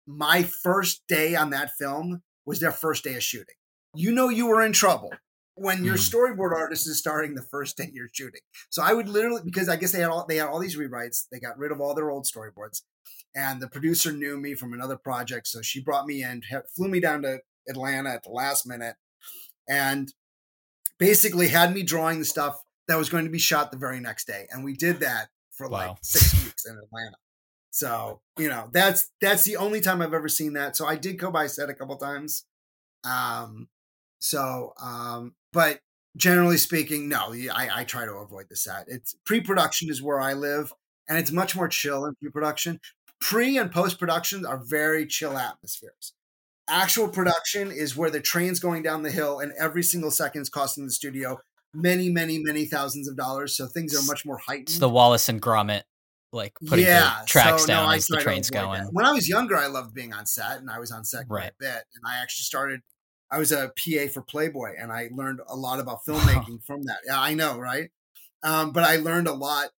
my 0.06 0.42
first 0.42 1.02
day 1.08 1.34
on 1.34 1.50
that 1.50 1.70
film 1.78 2.22
was 2.44 2.60
their 2.60 2.72
first 2.72 3.04
day 3.04 3.14
of 3.14 3.22
shooting. 3.22 3.54
You 3.94 4.12
know 4.12 4.28
you 4.28 4.46
were 4.46 4.62
in 4.62 4.72
trouble 4.72 5.10
when 5.54 5.84
your 5.84 5.96
mm. 5.96 6.10
storyboard 6.10 6.52
artist 6.52 6.86
is 6.86 6.98
starting 6.98 7.34
the 7.34 7.42
first 7.42 7.76
day 7.76 7.90
you're 7.92 8.08
shooting. 8.12 8.40
So 8.70 8.82
I 8.82 8.92
would 8.92 9.08
literally 9.08 9.42
because 9.44 9.68
I 9.68 9.76
guess 9.76 9.92
they 9.92 10.00
had 10.00 10.10
all 10.10 10.26
they 10.26 10.36
had 10.36 10.48
all 10.48 10.60
these 10.60 10.76
rewrites. 10.76 11.26
They 11.32 11.40
got 11.40 11.58
rid 11.58 11.72
of 11.72 11.80
all 11.80 11.94
their 11.94 12.10
old 12.10 12.26
storyboards, 12.26 12.82
and 13.34 13.60
the 13.60 13.68
producer 13.68 14.12
knew 14.12 14.38
me 14.38 14.54
from 14.54 14.72
another 14.72 14.96
project, 14.96 15.46
so 15.46 15.62
she 15.62 15.82
brought 15.82 16.06
me 16.06 16.22
in, 16.22 16.42
flew 16.76 16.88
me 16.88 17.00
down 17.00 17.22
to 17.22 17.40
Atlanta 17.68 18.10
at 18.10 18.24
the 18.24 18.30
last 18.30 18.66
minute, 18.66 18.96
and 19.68 20.12
basically 20.98 21.48
had 21.48 21.72
me 21.72 21.82
drawing 21.82 22.18
the 22.18 22.24
stuff 22.24 22.60
that 22.86 22.98
was 22.98 23.08
going 23.08 23.24
to 23.24 23.30
be 23.30 23.38
shot 23.38 23.70
the 23.70 23.78
very 23.78 24.00
next 24.00 24.26
day. 24.26 24.46
And 24.50 24.64
we 24.64 24.74
did 24.74 25.00
that 25.00 25.28
for 25.52 25.68
wow. 25.68 25.78
like 25.78 25.96
six 26.02 26.44
weeks 26.44 26.64
in 26.66 26.72
Atlanta. 26.72 27.16
So, 27.70 28.20
you 28.38 28.48
know, 28.48 28.68
that's 28.72 29.10
that's 29.20 29.44
the 29.44 29.56
only 29.56 29.80
time 29.80 30.02
I've 30.02 30.14
ever 30.14 30.28
seen 30.28 30.54
that. 30.54 30.76
So 30.76 30.86
I 30.86 30.96
did 30.96 31.18
go 31.18 31.30
by 31.30 31.46
set 31.46 31.70
a 31.70 31.74
couple 31.74 31.96
times. 31.96 32.44
Um 33.04 33.68
So, 34.20 34.72
um, 34.82 35.34
but 35.52 35.80
generally 36.16 36.56
speaking, 36.56 37.08
no, 37.08 37.32
I, 37.32 37.68
I 37.72 37.84
try 37.84 38.04
to 38.04 38.14
avoid 38.14 38.46
the 38.50 38.56
set. 38.56 38.86
It's 38.88 39.14
pre-production 39.24 39.88
is 39.90 40.02
where 40.02 40.20
I 40.20 40.32
live, 40.32 40.72
and 41.08 41.16
it's 41.18 41.30
much 41.30 41.54
more 41.54 41.68
chill 41.68 42.04
in 42.04 42.16
pre-production. 42.16 42.80
Pre 43.20 43.56
and 43.56 43.70
post 43.70 43.98
production 44.00 44.44
are 44.44 44.58
very 44.58 45.06
chill 45.06 45.38
atmospheres. 45.38 46.14
Actual 46.68 47.08
production 47.08 47.70
is 47.72 47.96
where 47.96 48.10
the 48.10 48.20
train's 48.20 48.60
going 48.60 48.82
down 48.82 49.02
the 49.02 49.10
hill, 49.10 49.40
and 49.40 49.52
every 49.58 49.82
single 49.82 50.10
second 50.10 50.42
is 50.42 50.48
costing 50.48 50.84
the 50.84 50.92
studio 50.92 51.38
many, 51.74 52.08
many, 52.08 52.38
many 52.38 52.64
thousands 52.64 53.08
of 53.08 53.16
dollars. 53.16 53.56
So 53.56 53.66
things 53.66 53.94
are 53.94 54.04
much 54.06 54.24
more 54.24 54.38
heightened. 54.38 54.68
It's 54.68 54.78
the 54.78 54.88
Wallace 54.88 55.28
and 55.28 55.40
Gromit 55.40 55.82
like 56.32 56.52
putting 56.66 56.84
yeah, 56.84 57.20
the 57.20 57.26
tracks 57.26 57.62
so, 57.62 57.68
down 57.68 57.88
no, 57.88 57.94
as 57.94 58.06
the 58.06 58.18
train's 58.18 58.50
going. 58.50 58.82
That. 58.82 58.92
When 58.92 59.06
I 59.06 59.12
was 59.12 59.28
younger, 59.28 59.56
I 59.56 59.66
loved 59.66 59.94
being 59.94 60.12
on 60.12 60.26
set, 60.26 60.58
and 60.58 60.70
I 60.70 60.78
was 60.78 60.90
on 60.90 61.04
set 61.04 61.26
quite 61.28 61.38
right. 61.38 61.50
a 61.50 61.54
bit. 61.58 61.84
And 61.94 62.04
I 62.06 62.20
actually 62.20 62.44
started. 62.44 62.80
I 63.30 63.38
was 63.38 63.52
a 63.52 63.68
PA 63.68 64.08
for 64.12 64.22
Playboy, 64.22 64.72
and 64.78 64.92
I 64.92 65.08
learned 65.12 65.40
a 65.48 65.56
lot 65.56 65.80
about 65.80 66.00
filmmaking 66.08 66.64
from 66.66 66.82
that. 66.84 66.98
Yeah, 67.06 67.20
I 67.20 67.34
know, 67.34 67.58
right? 67.58 67.90
Um, 68.42 68.72
but 68.72 68.84
I 68.84 68.96
learned 68.96 69.26
a 69.26 69.32
lot, 69.32 69.70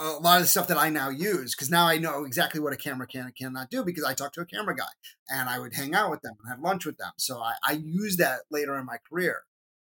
a 0.00 0.18
lot 0.20 0.36
of 0.36 0.42
the 0.42 0.48
stuff 0.48 0.68
that 0.68 0.78
I 0.78 0.88
now 0.88 1.10
use 1.10 1.54
because 1.54 1.70
now 1.70 1.86
I 1.86 1.98
know 1.98 2.24
exactly 2.24 2.60
what 2.60 2.72
a 2.72 2.76
camera 2.76 3.06
can 3.06 3.26
and 3.26 3.36
cannot 3.36 3.70
do 3.70 3.84
because 3.84 4.04
I 4.04 4.14
talked 4.14 4.34
to 4.36 4.40
a 4.40 4.46
camera 4.46 4.74
guy, 4.74 4.84
and 5.28 5.48
I 5.48 5.58
would 5.58 5.74
hang 5.74 5.94
out 5.94 6.10
with 6.10 6.22
them 6.22 6.34
and 6.40 6.50
have 6.50 6.60
lunch 6.60 6.86
with 6.86 6.96
them. 6.96 7.12
So 7.18 7.38
I, 7.38 7.54
I 7.64 7.72
use 7.72 8.16
that 8.16 8.40
later 8.50 8.76
in 8.78 8.86
my 8.86 8.96
career. 9.08 9.42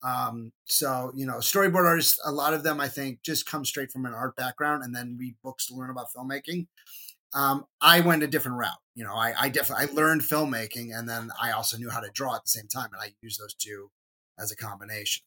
Um, 0.03 0.53
so 0.65 1.11
you 1.15 1.25
know, 1.25 1.37
storyboard 1.37 1.85
artists, 1.85 2.19
a 2.25 2.31
lot 2.31 2.53
of 2.53 2.63
them 2.63 2.79
I 2.79 2.87
think 2.87 3.21
just 3.21 3.45
come 3.45 3.65
straight 3.65 3.91
from 3.91 4.05
an 4.05 4.13
art 4.13 4.35
background 4.35 4.83
and 4.83 4.95
then 4.95 5.17
read 5.19 5.35
books 5.43 5.67
to 5.67 5.75
learn 5.75 5.89
about 5.89 6.07
filmmaking. 6.15 6.67
Um, 7.33 7.65
I 7.81 7.99
went 7.99 8.23
a 8.23 8.27
different 8.27 8.57
route. 8.57 8.79
You 8.95 9.03
know, 9.03 9.13
I, 9.13 9.33
I 9.37 9.49
definitely 9.49 9.87
I 9.87 9.93
learned 9.93 10.21
filmmaking 10.21 10.97
and 10.97 11.09
then 11.09 11.31
I 11.41 11.51
also 11.51 11.77
knew 11.77 11.89
how 11.89 11.99
to 11.99 12.09
draw 12.13 12.35
at 12.35 12.43
the 12.43 12.49
same 12.49 12.67
time, 12.67 12.89
and 12.93 13.01
I 13.01 13.13
use 13.21 13.37
those 13.37 13.53
two 13.53 13.91
as 14.39 14.51
a 14.51 14.55
combination. 14.55 15.26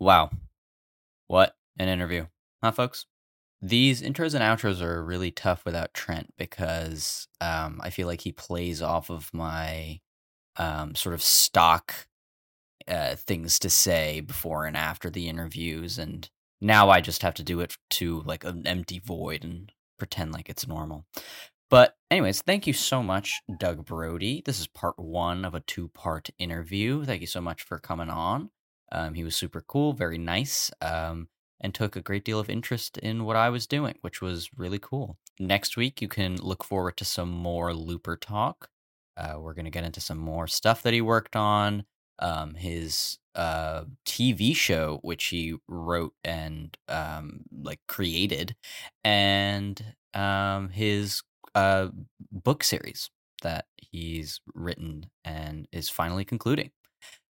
Wow. 0.00 0.30
What 1.28 1.54
an 1.78 1.88
interview. 1.88 2.26
Huh, 2.64 2.72
folks? 2.72 3.04
These 3.60 4.00
intros 4.00 4.34
and 4.34 4.42
outros 4.42 4.80
are 4.80 5.04
really 5.04 5.30
tough 5.30 5.66
without 5.66 5.92
Trent 5.92 6.32
because 6.38 7.28
um, 7.42 7.78
I 7.84 7.90
feel 7.90 8.06
like 8.06 8.22
he 8.22 8.32
plays 8.32 8.80
off 8.80 9.10
of 9.10 9.28
my 9.34 10.00
um, 10.56 10.94
sort 10.94 11.14
of 11.14 11.22
stock 11.22 12.06
uh, 12.88 13.14
things 13.14 13.58
to 13.58 13.68
say 13.68 14.20
before 14.20 14.64
and 14.64 14.74
after 14.74 15.10
the 15.10 15.28
interviews. 15.28 15.98
And 15.98 16.30
now 16.62 16.88
I 16.88 17.02
just 17.02 17.20
have 17.20 17.34
to 17.34 17.42
do 17.42 17.60
it 17.60 17.76
to 17.90 18.22
like 18.22 18.42
an 18.44 18.66
empty 18.66 18.98
void 18.98 19.44
and 19.44 19.70
pretend 19.98 20.32
like 20.32 20.48
it's 20.48 20.66
normal. 20.66 21.04
But, 21.68 21.94
anyways, 22.10 22.40
thank 22.40 22.66
you 22.66 22.72
so 22.72 23.02
much, 23.02 23.42
Doug 23.58 23.84
Brode. 23.84 24.44
This 24.46 24.58
is 24.58 24.66
part 24.66 24.98
one 24.98 25.44
of 25.44 25.54
a 25.54 25.60
two 25.60 25.88
part 25.88 26.30
interview. 26.38 27.04
Thank 27.04 27.20
you 27.20 27.26
so 27.26 27.42
much 27.42 27.62
for 27.62 27.78
coming 27.78 28.08
on. 28.08 28.50
Um, 28.92 29.14
he 29.14 29.24
was 29.24 29.36
super 29.36 29.60
cool, 29.60 29.92
very 29.92 30.18
nice, 30.18 30.70
um, 30.80 31.28
and 31.60 31.74
took 31.74 31.96
a 31.96 32.02
great 32.02 32.24
deal 32.24 32.38
of 32.40 32.50
interest 32.50 32.98
in 32.98 33.24
what 33.24 33.36
I 33.36 33.50
was 33.50 33.66
doing, 33.66 33.96
which 34.00 34.20
was 34.22 34.50
really 34.56 34.78
cool. 34.78 35.18
Next 35.38 35.76
week, 35.76 36.00
you 36.02 36.08
can 36.08 36.36
look 36.36 36.64
forward 36.64 36.96
to 36.98 37.04
some 37.04 37.30
more 37.30 37.74
Looper 37.74 38.16
talk. 38.16 38.70
Uh, 39.16 39.36
we're 39.38 39.54
going 39.54 39.64
to 39.66 39.70
get 39.70 39.84
into 39.84 40.00
some 40.00 40.18
more 40.18 40.46
stuff 40.46 40.82
that 40.82 40.94
he 40.94 41.00
worked 41.00 41.36
on, 41.36 41.84
um, 42.18 42.54
his 42.54 43.18
uh, 43.34 43.84
TV 44.06 44.54
show, 44.54 44.98
which 45.02 45.26
he 45.26 45.56
wrote 45.68 46.14
and 46.24 46.76
um, 46.88 47.42
like 47.52 47.80
created, 47.88 48.56
and 49.04 49.94
um, 50.14 50.70
his 50.70 51.22
uh, 51.54 51.88
book 52.32 52.64
series 52.64 53.10
that 53.42 53.66
he's 53.76 54.40
written 54.54 55.10
and 55.24 55.66
is 55.72 55.88
finally 55.88 56.24
concluding. 56.24 56.70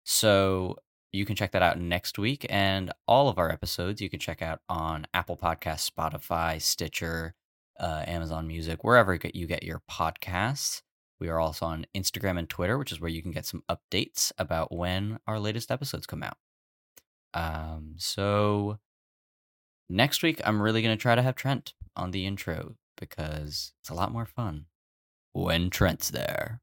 So 0.04 0.76
you 1.12 1.26
can 1.26 1.36
check 1.36 1.52
that 1.52 1.62
out 1.62 1.78
next 1.78 2.18
week. 2.18 2.46
And 2.48 2.92
all 3.06 3.28
of 3.28 3.38
our 3.38 3.50
episodes 3.50 4.00
you 4.00 4.08
can 4.08 4.18
check 4.18 4.42
out 4.42 4.60
on 4.68 5.06
Apple 5.12 5.36
Podcasts, 5.36 5.90
Spotify, 5.90 6.60
Stitcher, 6.60 7.34
uh, 7.78 8.04
Amazon 8.06 8.46
Music, 8.46 8.82
wherever 8.82 9.18
you 9.34 9.46
get 9.46 9.62
your 9.62 9.82
podcasts. 9.90 10.82
We 11.20 11.28
are 11.28 11.38
also 11.38 11.66
on 11.66 11.86
Instagram 11.94 12.38
and 12.38 12.48
Twitter, 12.48 12.78
which 12.78 12.90
is 12.90 13.00
where 13.00 13.10
you 13.10 13.22
can 13.22 13.30
get 13.30 13.46
some 13.46 13.62
updates 13.70 14.32
about 14.38 14.74
when 14.74 15.20
our 15.26 15.38
latest 15.38 15.70
episodes 15.70 16.06
come 16.06 16.22
out. 16.22 16.36
Um, 17.34 17.94
so 17.96 18.78
next 19.88 20.22
week, 20.22 20.40
I'm 20.44 20.60
really 20.60 20.82
going 20.82 20.96
to 20.96 21.00
try 21.00 21.14
to 21.14 21.22
have 21.22 21.36
Trent 21.36 21.74
on 21.94 22.10
the 22.10 22.26
intro 22.26 22.76
because 22.98 23.72
it's 23.80 23.90
a 23.90 23.94
lot 23.94 24.12
more 24.12 24.26
fun 24.26 24.66
when 25.32 25.70
Trent's 25.70 26.10
there. 26.10 26.60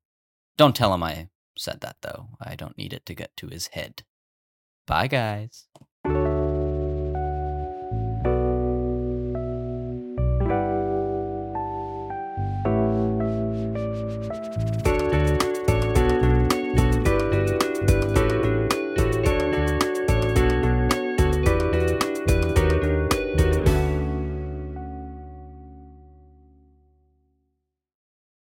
Don't 0.58 0.76
tell 0.76 0.94
him 0.94 1.04
I 1.04 1.30
said 1.58 1.82
that, 1.82 1.98
though. 2.02 2.30
I 2.42 2.56
don't 2.56 2.78
need 2.78 2.94
it 2.94 3.06
to 3.06 3.14
get 3.14 3.36
to 3.38 3.48
his 3.48 3.68
head. 3.68 4.04
Bye, 4.90 5.08
guys. 5.08 5.68